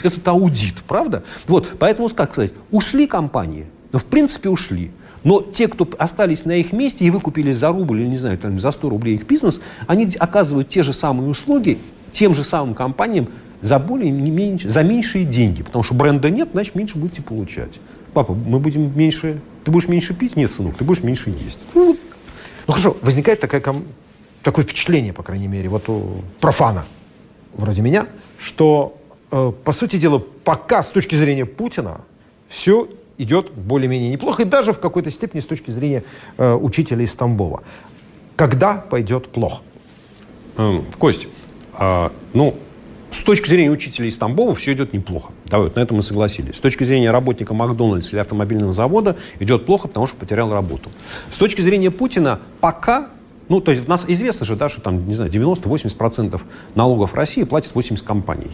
этот 0.04 0.28
аудит, 0.28 0.76
правда? 0.88 1.24
Вот, 1.48 1.68
поэтому, 1.80 2.10
как 2.10 2.32
сказать, 2.32 2.52
ушли 2.72 3.08
компании, 3.08 3.66
ну, 3.92 4.00
в 4.00 4.06
принципе, 4.06 4.50
ушли. 4.50 4.92
Но 5.24 5.42
те, 5.42 5.68
кто 5.68 5.88
остались 5.98 6.46
на 6.46 6.54
их 6.54 6.72
месте 6.72 7.06
и 7.06 7.10
выкупили 7.10 7.52
за 7.52 7.70
рубль, 7.70 8.02
или, 8.02 8.08
не 8.08 8.18
знаю, 8.18 8.38
там, 8.38 8.60
за 8.60 8.72
100 8.72 8.90
рублей 8.90 9.16
их 9.16 9.28
бизнес, 9.28 9.60
они 9.88 10.10
оказывают 10.18 10.70
те 10.70 10.84
же 10.84 10.94
самые 10.94 11.30
услуги 11.30 11.78
тем 12.14 12.34
же 12.34 12.44
самым 12.44 12.74
компаниям 12.74 13.28
за 13.62 13.80
более 13.80 14.12
не 14.12 14.32
меньше, 14.32 14.70
за 14.70 14.84
меньшие 14.84 15.26
деньги. 15.26 15.64
Потому 15.64 15.84
что 15.84 15.94
бренда 15.94 16.30
нет, 16.30 16.50
значит, 16.54 16.76
меньше 16.76 16.98
будете 16.98 17.22
получать. 17.22 17.80
Папа, 18.14 18.34
мы 18.34 18.60
будем 18.60 18.98
меньше 18.98 19.40
ты 19.64 19.72
будешь 19.72 19.88
меньше 19.88 20.14
пить? 20.14 20.36
Нет, 20.36 20.52
сынок, 20.52 20.78
ты 20.78 20.84
будешь 20.84 21.04
меньше 21.04 21.30
есть. 21.30 21.68
Ну, 21.74 21.98
ну 22.68 22.74
хорошо, 22.74 22.98
возникает 23.02 23.40
такая, 23.40 23.62
такое 24.42 24.66
впечатление, 24.66 25.14
по 25.14 25.24
крайней 25.24 25.48
мере, 25.48 25.70
вот 25.70 25.88
у 25.90 26.24
профана, 26.40 26.86
вроде 27.54 27.82
меня, 27.82 28.08
что, 28.40 28.98
э, 29.32 29.52
по 29.64 29.74
сути 29.74 29.98
дела, 29.98 30.20
пока 30.44 30.82
с 30.82 30.92
точки 30.92 31.16
зрения 31.16 31.46
Путина 31.46 32.02
все 32.48 32.90
идет 33.18 33.52
более-менее 33.52 34.10
неплохо, 34.10 34.44
и 34.44 34.46
даже 34.46 34.72
в 34.72 34.80
какой-то 34.80 35.12
степени 35.12 35.42
с 35.42 35.46
точки 35.46 35.72
зрения 35.72 36.04
э, 36.38 36.54
учителя 36.56 37.04
из 37.04 37.14
Тамбова. 37.14 37.62
Когда 38.36 38.76
пойдет 38.76 39.28
плохо? 39.28 39.62
Эм, 40.58 40.86
Кость, 40.98 41.28
а, 41.74 42.12
ну, 42.34 42.56
с 43.12 43.22
точки 43.22 43.50
зрения 43.50 43.72
учителей 43.72 44.10
из 44.10 44.18
Тамбова 44.18 44.54
все 44.54 44.74
идет 44.74 44.94
неплохо. 44.94 45.32
Давай, 45.46 45.68
вот 45.68 45.76
на 45.76 45.80
этом 45.80 45.98
мы 45.98 46.04
согласились. 46.04 46.56
С 46.56 46.60
точки 46.60 46.84
зрения 46.84 47.12
работника 47.12 47.54
Макдональдса 47.54 48.12
или 48.12 48.20
автомобильного 48.20 48.74
завода 48.74 49.16
идет 49.40 49.66
плохо, 49.66 49.88
потому 49.88 50.08
что 50.08 50.16
потерял 50.16 50.52
работу. 50.54 50.90
С 51.32 51.38
точки 51.38 51.62
зрения 51.62 51.92
Путина 51.92 52.40
пока 52.62 53.10
ну, 53.50 53.62
то 53.62 53.72
есть 53.72 53.88
у 53.88 53.90
нас 53.90 54.06
известно 54.08 54.46
же, 54.46 54.56
да, 54.56 54.70
что 54.70 54.80
там, 54.80 55.08
не 55.08 55.16
знаю, 55.16 55.32
90-80% 55.32 56.40
налогов 56.76 57.16
России 57.16 57.44
платят 57.44 57.74
80 57.74 58.06
компаний, 58.06 58.52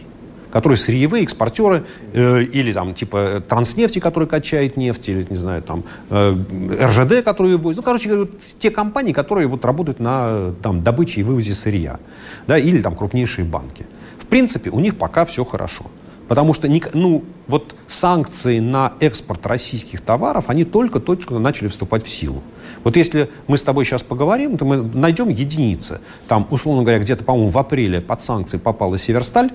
которые 0.50 0.78
сырьевые, 0.78 1.22
экспортеры, 1.22 1.84
э, 2.14 2.42
или 2.44 2.72
там 2.72 2.94
типа 2.94 3.42
Транснефти, 3.46 3.98
который 3.98 4.26
качает 4.26 4.78
нефть, 4.78 5.10
или, 5.10 5.26
не 5.28 5.36
знаю, 5.36 5.60
там 5.60 5.84
э, 6.08 6.34
РЖД, 6.80 7.22
который 7.22 7.52
вывозит. 7.52 7.76
Ну, 7.76 7.82
короче 7.82 8.16
вот 8.16 8.40
те 8.58 8.70
компании, 8.70 9.12
которые 9.12 9.48
вот 9.48 9.66
работают 9.66 10.00
на 10.00 10.54
там, 10.62 10.82
добыче 10.82 11.20
и 11.20 11.24
вывозе 11.24 11.52
сырья, 11.52 12.00
да, 12.46 12.56
или 12.56 12.80
там 12.80 12.96
крупнейшие 12.96 13.44
банки. 13.44 13.84
В 14.26 14.28
принципе, 14.28 14.70
у 14.70 14.80
них 14.80 14.96
пока 14.96 15.24
все 15.24 15.44
хорошо. 15.44 15.86
Потому 16.28 16.54
что 16.54 16.68
ну, 16.94 17.24
вот 17.46 17.76
санкции 17.86 18.58
на 18.58 18.94
экспорт 18.98 19.46
российских 19.46 20.00
товаров, 20.00 20.46
они 20.48 20.64
только-только 20.64 21.38
начали 21.38 21.68
вступать 21.68 22.04
в 22.04 22.08
силу. 22.08 22.42
Вот 22.82 22.96
если 22.96 23.30
мы 23.46 23.58
с 23.58 23.62
тобой 23.62 23.84
сейчас 23.84 24.02
поговорим, 24.02 24.58
то 24.58 24.64
мы 24.64 24.78
найдем 24.82 25.28
единицы. 25.28 26.00
Там, 26.26 26.48
условно 26.50 26.82
говоря, 26.82 26.98
где-то, 26.98 27.22
по-моему, 27.22 27.50
в 27.50 27.58
апреле 27.58 28.00
под 28.00 28.22
санкции 28.22 28.58
попала 28.58 28.98
Северсталь, 28.98 29.50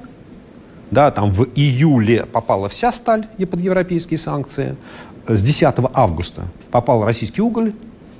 да, 0.91 1.11
там 1.11 1.31
в 1.31 1.43
июле 1.55 2.25
попала 2.25 2.69
вся 2.69 2.93
сталь 2.93 3.25
под 3.37 3.59
европейские 3.59 4.17
санкции, 4.17 4.77
с 5.27 5.41
10 5.41 5.75
августа 5.93 6.43
попал 6.71 7.03
российский 7.03 7.41
уголь 7.41 7.73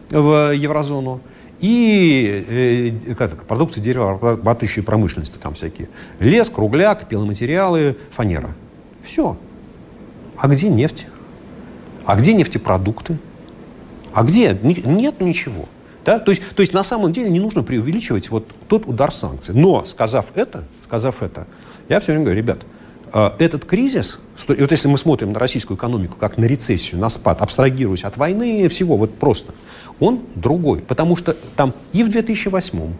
в 0.09 0.53
еврозону, 0.53 1.21
и 1.61 2.95
э, 3.07 3.13
как, 3.13 3.43
продукция 3.45 3.83
деревообрабатывающей 3.83 4.81
промышленности, 4.81 5.37
там 5.37 5.53
всякие. 5.53 5.89
Лес, 6.19 6.49
кругляк, 6.49 7.07
пиломатериалы, 7.07 7.97
фанера. 8.09 8.55
Все. 9.03 9.37
А 10.37 10.47
где 10.47 10.69
нефть? 10.69 11.05
А 12.05 12.15
где 12.15 12.33
нефтепродукты? 12.33 13.19
А 14.11 14.23
где? 14.23 14.57
Нет 14.63 15.21
ничего. 15.21 15.69
Да? 16.03 16.17
То, 16.17 16.31
есть, 16.31 16.41
то 16.55 16.61
есть 16.61 16.73
на 16.73 16.81
самом 16.81 17.13
деле 17.13 17.29
не 17.29 17.39
нужно 17.39 17.61
преувеличивать 17.61 18.31
вот 18.31 18.49
тот 18.67 18.87
удар 18.87 19.13
санкций. 19.13 19.53
Но, 19.53 19.85
сказав 19.85 20.25
это, 20.33 20.63
сказав 20.83 21.21
это, 21.21 21.45
я 21.89 21.99
все 21.99 22.13
время 22.13 22.25
говорю, 22.25 22.39
ребят, 22.39 22.59
э, 23.13 23.29
этот 23.37 23.65
кризис, 23.65 24.19
что, 24.35 24.53
и 24.53 24.61
вот 24.61 24.71
если 24.71 24.87
мы 24.87 24.97
смотрим 24.97 25.31
на 25.31 25.37
российскую 25.37 25.77
экономику 25.77 26.17
как 26.19 26.39
на 26.39 26.45
рецессию, 26.45 26.99
на 26.99 27.09
спад, 27.09 27.39
абстрагируясь 27.39 28.03
от 28.03 28.17
войны, 28.17 28.67
всего, 28.67 28.97
вот 28.97 29.13
просто– 29.13 29.53
он 30.01 30.23
другой. 30.35 30.79
Потому 30.79 31.15
что 31.15 31.37
там 31.55 31.73
и 31.93 32.03
в 32.03 32.09
2008, 32.09 32.93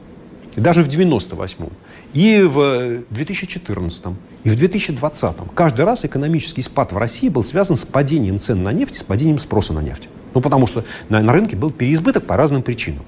и 0.55 0.61
даже 0.61 0.83
в 0.83 0.87
98, 0.87 1.65
и 2.13 2.41
в 2.43 3.03
2014, 3.09 4.03
и 4.43 4.49
в 4.49 4.55
2020 4.55 5.35
каждый 5.53 5.83
раз 5.83 6.05
экономический 6.05 6.61
спад 6.61 6.93
в 6.93 6.97
России 6.97 7.27
был 7.27 7.43
связан 7.43 7.75
с 7.75 7.83
падением 7.83 8.39
цен 8.39 8.63
на 8.63 8.71
нефть, 8.71 8.97
с 8.97 9.03
падением 9.03 9.39
спроса 9.39 9.73
на 9.73 9.81
нефть. 9.81 10.07
Ну, 10.33 10.39
потому 10.39 10.67
что 10.67 10.85
на, 11.09 11.21
на 11.21 11.33
рынке 11.33 11.57
был 11.57 11.71
переизбыток 11.71 12.25
по 12.25 12.37
разным 12.37 12.63
причинам. 12.63 13.03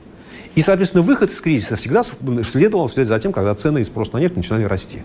И, 0.56 0.62
соответственно, 0.62 1.04
выход 1.04 1.32
из 1.32 1.40
кризиса 1.40 1.76
всегда 1.76 2.04
следовал 2.44 2.88
вслед 2.88 3.08
за 3.08 3.18
тем, 3.20 3.32
когда 3.32 3.56
цены 3.56 3.80
и 3.80 3.84
спрос 3.84 4.12
на 4.12 4.18
нефть 4.18 4.36
начинали 4.36 4.64
расти. 4.64 5.02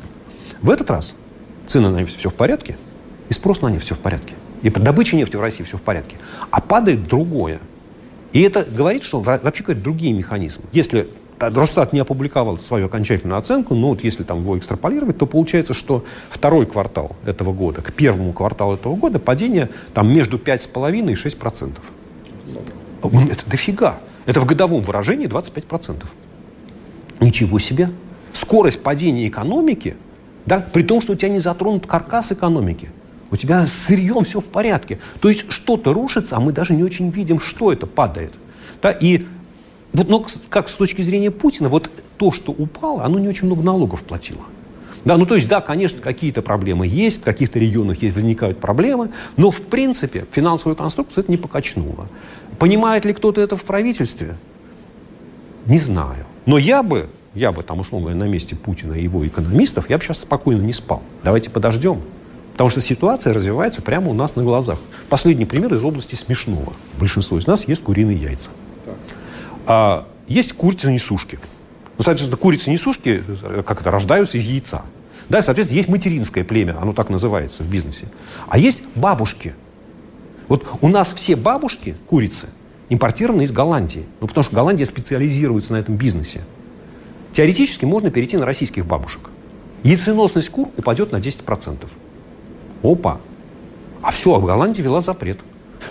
В 0.61 0.71
этот 0.71 0.91
раз 0.91 1.15
цены 1.67 1.91
на 1.91 1.99
нефть 1.99 2.17
все 2.17 2.31
в 2.31 2.35
порядке, 2.35 2.77
и 3.29 3.35
спрос 3.35 3.61
на 3.61 3.69
нефть 3.69 3.85
все 3.85 3.95
в 3.95 3.99
порядке. 3.99 4.35
И 4.63 4.71
добыча 4.71 5.17
нефти 5.17 5.37
в 5.37 5.41
России 5.41 5.63
все 5.63 5.77
в 5.77 5.83
порядке. 5.83 6.17
А 6.51 6.61
падает 6.61 7.07
другое– 7.07 7.61
и 8.33 8.43
это 8.43 8.65
говорит, 8.65 9.03
что 9.03 9.21
вообще 9.21 9.63
говорит 9.63 9.83
другие 9.83 10.13
механизмы. 10.13 10.65
Если 10.73 11.09
Росстат 11.39 11.93
не 11.93 12.01
опубликовал 12.01 12.59
свою 12.59 12.87
окончательную 12.87 13.39
оценку, 13.39 13.75
но 13.75 13.91
вот 13.91 14.03
если 14.03 14.25
там 14.25 14.41
его 14.41 14.59
экстраполировать, 14.59 15.19
то 15.19 15.27
получается, 15.27 15.73
что 15.73 16.05
второй 16.31 16.67
квартал 16.67 17.17
этого 17.25 17.53
года, 17.53 17.81
к 17.81 17.93
первому 17.93 18.33
кварталу 18.33 18.75
этого 18.75 18.97
года 18.97 19.19
падение 19.19 19.71
там 19.95 20.13
между 20.13 20.39
5,5 20.39 21.13
и 21.13 21.15
6 21.15 21.39
процентов. 21.39 21.85
Это 23.03 23.49
дофига. 23.49 23.99
Это 24.27 24.41
в 24.41 24.47
годовом 24.47 24.83
выражении 24.83 25.27
25 25.27 25.65
процентов. 25.65 26.13
Ничего 27.21 27.59
себе. 27.59 27.91
Скорость 28.33 28.83
падения 28.83 29.27
экономики, 29.27 29.97
да, 30.45 30.61
при 30.73 30.83
том, 30.83 31.01
что 31.01 31.13
у 31.13 31.15
тебя 31.17 31.31
не 31.31 31.39
затронут 31.39 31.87
каркас 31.87 32.33
экономики. 32.33 32.91
У 33.31 33.37
тебя 33.37 33.67
с 33.67 33.73
сырьем 33.73 34.25
все 34.25 34.41
в 34.41 34.47
порядке. 34.47 34.99
То 35.21 35.29
есть 35.29 35.51
что-то 35.51 35.93
рушится, 35.93 36.37
а 36.37 36.41
мы 36.41 36.53
даже 36.53 36.73
не 36.75 36.83
очень 36.83 37.11
видим, 37.11 37.41
что 37.41 37.73
это 37.73 37.87
падает. 37.87 38.33
Да, 38.81 38.91
и 38.91 39.27
вот, 39.93 40.09
но 40.09 40.27
как 40.49 40.69
с 40.69 40.75
точки 40.75 41.03
зрения 41.03 41.31
Путина, 41.31 41.69
вот 41.69 41.91
то, 42.17 42.33
что 42.33 42.53
упало, 42.53 43.05
оно 43.05 43.19
не 43.19 43.29
очень 43.29 43.47
много 43.47 43.63
налогов 43.63 44.03
платило. 44.03 44.43
Да, 45.05 45.17
ну 45.17 45.27
то 45.27 45.37
есть, 45.37 45.49
да, 45.49 45.61
конечно, 45.61 46.01
какие-то 46.01 46.43
проблемы 46.43 46.87
есть, 46.87 47.21
в 47.21 47.25
каких-то 47.25 47.59
регионах 47.59 48.03
есть, 48.03 48.15
возникают 48.15 48.59
проблемы, 48.59 49.11
но 49.37 49.51
в 49.51 49.61
принципе 49.63 50.27
финансовую 50.33 50.77
конструкцию 50.77 51.25
это 51.25 51.33
не 51.33 51.39
покачнуло. 51.39 52.09
Понимает 52.59 53.05
ли 53.05 53.13
кто-то 53.13 53.41
это 53.41 53.57
в 53.57 53.63
правительстве? 53.63 54.37
Не 55.67 55.79
знаю. 55.79 56.27
Но 56.47 56.59
я 56.59 56.83
бы, 56.83 57.09
я 57.35 57.53
бы 57.53 57.63
там, 57.63 57.81
условно 57.81 58.09
говоря, 58.09 58.25
на 58.25 58.31
месте 58.31 58.57
Путина 58.57 58.95
и 58.95 59.03
его 59.03 59.27
экономистов, 59.27 59.89
я 59.89 59.99
бы 59.99 60.05
сейчас 60.05 60.19
спокойно 60.19 60.63
не 60.63 60.73
спал. 60.73 61.03
Давайте 61.23 61.51
подождем. 61.51 62.03
Потому 62.59 62.71
что 62.71 62.81
ситуация 62.81 63.33
развивается 63.33 63.83
прямо 63.83 64.11
у 64.11 64.15
нас 64.15 64.35
на 64.35 64.43
глазах. 64.43 64.81
Последний 65.09 65.45
пример 65.45 65.73
из 65.73 65.85
области 65.85 66.17
смешного. 66.17 66.73
Большинство 66.99 67.39
из 67.39 67.47
нас 67.47 67.69
ест 67.69 67.85
куриные 67.85 68.17
яйца. 68.17 68.51
А 69.65 70.09
есть 70.27 70.55
курицы-несушки. 70.55 71.39
Ну, 71.97 72.03
соответственно, 72.03 72.37
курицы-несушки, 72.37 73.23
как 73.65 73.81
это, 73.81 73.93
рождаются 73.93 74.39
из 74.39 74.45
яйца. 74.45 74.83
Да, 75.29 75.41
соответственно, 75.41 75.77
есть 75.77 75.89
материнское 75.89 76.43
племя, 76.43 76.77
оно 76.83 76.93
так 76.93 77.11
называется 77.11 77.63
в 77.63 77.71
бизнесе. 77.71 78.09
А 78.49 78.59
есть 78.59 78.83
бабушки. 78.97 79.55
Вот 80.49 80.67
у 80.81 80.89
нас 80.89 81.13
все 81.13 81.37
бабушки, 81.37 81.95
курицы, 82.09 82.49
импортированы 82.89 83.43
из 83.43 83.53
Голландии. 83.53 84.05
Ну, 84.21 84.27
потому 84.27 84.43
что 84.43 84.57
Голландия 84.57 84.85
специализируется 84.85 85.75
на 85.75 85.77
этом 85.77 85.95
бизнесе. 85.95 86.43
Теоретически 87.33 87.85
можно 87.85 88.11
перейти 88.11 88.37
на 88.37 88.45
российских 88.45 88.85
бабушек. 88.85 89.31
Яйценосность 89.85 90.51
кур 90.51 90.71
упадет 90.77 91.13
на 91.13 91.19
10%. 91.19 91.87
Опа! 92.83 93.19
А 94.03 94.11
все, 94.11 94.35
а 94.35 94.39
в 94.39 94.45
Голландии 94.45 94.83
вела 94.83 95.01
запрет. 95.01 95.39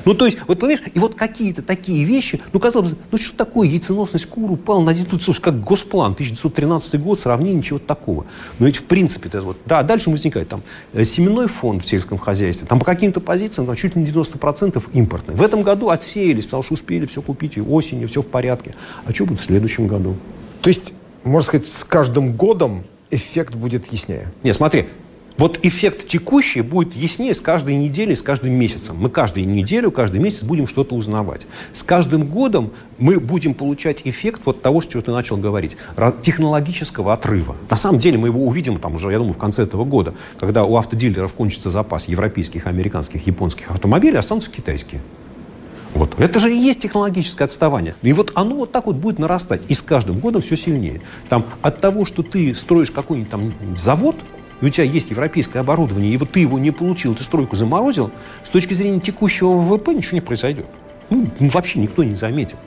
Ну, 0.05 0.13
то 0.13 0.25
есть, 0.25 0.37
вот 0.47 0.59
понимаешь, 0.59 0.81
и 0.93 0.99
вот 0.99 1.15
какие-то 1.15 1.61
такие 1.61 2.03
вещи, 2.03 2.39
ну, 2.53 2.59
казалось 2.59 2.91
бы, 2.91 2.97
ну, 3.11 3.17
что 3.17 3.35
такое 3.35 3.67
яйценосность 3.67 4.25
кур 4.27 4.51
упала 4.51 4.81
на 4.81 4.95
тут, 4.95 5.23
слушай, 5.23 5.41
как 5.41 5.63
госплан, 5.63 6.13
1913 6.13 7.01
год, 7.01 7.19
сравнение, 7.19 7.57
ничего 7.57 7.79
такого. 7.79 8.25
Но 8.59 8.65
ведь, 8.65 8.77
в 8.77 8.83
принципе, 8.83 9.29
это 9.29 9.41
вот, 9.41 9.57
да, 9.65 9.83
дальше 9.83 10.09
возникает 10.09 10.49
там 10.49 10.61
э, 10.93 11.03
семенной 11.03 11.47
фонд 11.47 11.83
в 11.83 11.89
сельском 11.89 12.17
хозяйстве, 12.17 12.67
там 12.67 12.79
по 12.79 12.85
каким-то 12.85 13.19
позициям 13.19 13.67
там, 13.67 13.75
чуть 13.75 13.95
ли 13.95 14.01
не 14.01 14.07
90% 14.07 14.83
импортный. 14.93 15.35
В 15.35 15.41
этом 15.41 15.63
году 15.63 15.89
отсеялись, 15.89 16.45
потому 16.45 16.63
что 16.63 16.73
успели 16.73 17.05
все 17.05 17.21
купить, 17.21 17.57
и 17.57 17.61
осенью 17.61 18.07
все 18.07 18.21
в 18.21 18.27
порядке. 18.27 18.75
А 19.05 19.13
что 19.13 19.25
будет 19.25 19.39
в 19.39 19.43
следующем 19.43 19.87
году? 19.87 20.15
То 20.61 20.69
есть, 20.69 20.93
можно 21.23 21.47
сказать, 21.47 21.67
с 21.67 21.83
каждым 21.83 22.33
годом 22.33 22.83
эффект 23.09 23.55
будет 23.55 23.91
яснее? 23.91 24.31
Нет, 24.43 24.55
смотри, 24.55 24.87
вот 25.37 25.59
эффект 25.63 26.07
текущий 26.07 26.61
будет 26.61 26.95
яснее 26.95 27.33
с 27.33 27.41
каждой 27.41 27.75
неделей, 27.75 28.15
с 28.15 28.21
каждым 28.21 28.53
месяцем. 28.53 28.97
Мы 28.97 29.09
каждую 29.09 29.47
неделю, 29.47 29.91
каждый 29.91 30.19
месяц 30.19 30.43
будем 30.43 30.67
что-то 30.67 30.95
узнавать. 30.95 31.45
С 31.73 31.83
каждым 31.83 32.27
годом 32.27 32.71
мы 32.97 33.19
будем 33.19 33.53
получать 33.53 34.01
эффект 34.05 34.41
вот 34.45 34.61
того, 34.61 34.81
что 34.81 34.99
ты 35.01 35.11
начал 35.11 35.37
говорить, 35.37 35.77
технологического 36.21 37.13
отрыва. 37.13 37.55
На 37.69 37.77
самом 37.77 37.99
деле 37.99 38.17
мы 38.17 38.29
его 38.29 38.45
увидим 38.45 38.79
там 38.79 38.95
уже, 38.95 39.11
я 39.11 39.17
думаю, 39.17 39.33
в 39.33 39.37
конце 39.37 39.63
этого 39.63 39.85
года, 39.85 40.13
когда 40.39 40.65
у 40.65 40.75
автодилеров 40.75 41.33
кончится 41.33 41.69
запас 41.69 42.07
европейских, 42.07 42.65
американских, 42.65 43.27
японских 43.27 43.69
автомобилей, 43.69 44.17
останутся 44.17 44.49
китайские. 44.49 45.01
Вот. 45.93 46.19
Это 46.19 46.39
же 46.39 46.53
и 46.53 46.57
есть 46.57 46.79
технологическое 46.79 47.47
отставание. 47.47 47.95
И 48.01 48.13
вот 48.13 48.31
оно 48.35 48.55
вот 48.55 48.71
так 48.71 48.85
вот 48.85 48.95
будет 48.95 49.19
нарастать. 49.19 49.61
И 49.67 49.73
с 49.73 49.81
каждым 49.81 50.19
годом 50.19 50.41
все 50.41 50.55
сильнее. 50.55 51.01
Там, 51.27 51.45
от 51.61 51.77
того, 51.77 52.05
что 52.05 52.23
ты 52.23 52.53
строишь 52.53 52.91
какой-нибудь 52.91 53.31
там 53.31 53.53
завод, 53.75 54.15
и 54.61 54.65
у 54.65 54.69
тебя 54.69 54.83
есть 54.85 55.09
европейское 55.09 55.61
оборудование, 55.61 56.11
и 56.11 56.17
вот 56.17 56.31
ты 56.31 56.39
его 56.39 56.59
не 56.59 56.71
получил, 56.71 57.15
ты 57.15 57.23
стройку 57.23 57.55
заморозил, 57.55 58.11
с 58.43 58.49
точки 58.49 58.73
зрения 58.73 58.99
текущего 58.99 59.59
ВВП 59.59 59.93
ничего 59.93 60.15
не 60.15 60.21
произойдет. 60.21 60.65
Ну, 61.09 61.27
вообще 61.39 61.79
никто 61.79 62.03
не 62.03 62.15
заметит. 62.15 62.57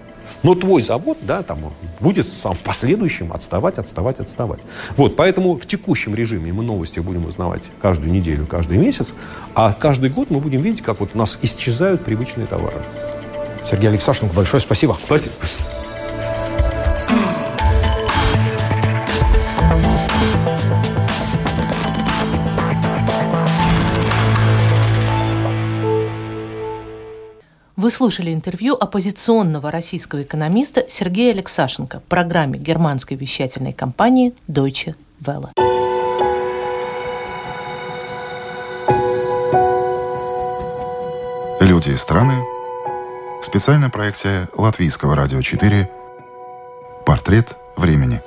Но 0.42 0.54
твой 0.54 0.82
завод, 0.82 1.18
да, 1.20 1.42
там 1.42 1.58
будет 2.00 2.26
сам 2.26 2.54
в 2.54 2.60
последующем 2.60 3.32
отставать, 3.32 3.78
отставать, 3.78 4.20
отставать. 4.20 4.60
Вот, 4.96 5.16
поэтому 5.16 5.56
в 5.56 5.66
текущем 5.66 6.14
режиме 6.14 6.52
мы 6.52 6.64
новости 6.64 6.98
будем 7.00 7.26
узнавать 7.26 7.62
каждую 7.82 8.10
неделю, 8.10 8.46
каждый 8.46 8.78
месяц, 8.78 9.12
а 9.54 9.72
каждый 9.72 10.08
год 10.08 10.30
мы 10.30 10.40
будем 10.40 10.60
видеть, 10.60 10.82
как 10.82 11.00
вот 11.00 11.10
у 11.14 11.18
нас 11.18 11.38
исчезают 11.42 12.04
привычные 12.04 12.46
товары. 12.46 12.82
Сергей 13.70 13.90
Алексашенко, 13.90 14.34
большое 14.34 14.60
спасибо. 14.60 14.98
Спасибо. 15.04 15.34
Вы 27.90 27.96
слушали 27.96 28.32
интервью 28.32 28.76
оппозиционного 28.76 29.72
российского 29.72 30.22
экономиста 30.22 30.84
Сергея 30.88 31.32
Алексашенко 31.32 31.98
в 31.98 32.04
программе 32.04 32.56
германской 32.56 33.16
вещательной 33.16 33.72
компании 33.72 34.32
Deutsche 34.46 34.94
Welle. 35.20 35.50
Люди 41.60 41.88
и 41.88 41.96
страны. 41.96 42.34
Специальная 43.42 43.88
проекция 43.88 44.48
Латвийского 44.56 45.16
радио 45.16 45.42
4. 45.42 45.90
Портрет 47.04 47.56
времени. 47.74 48.22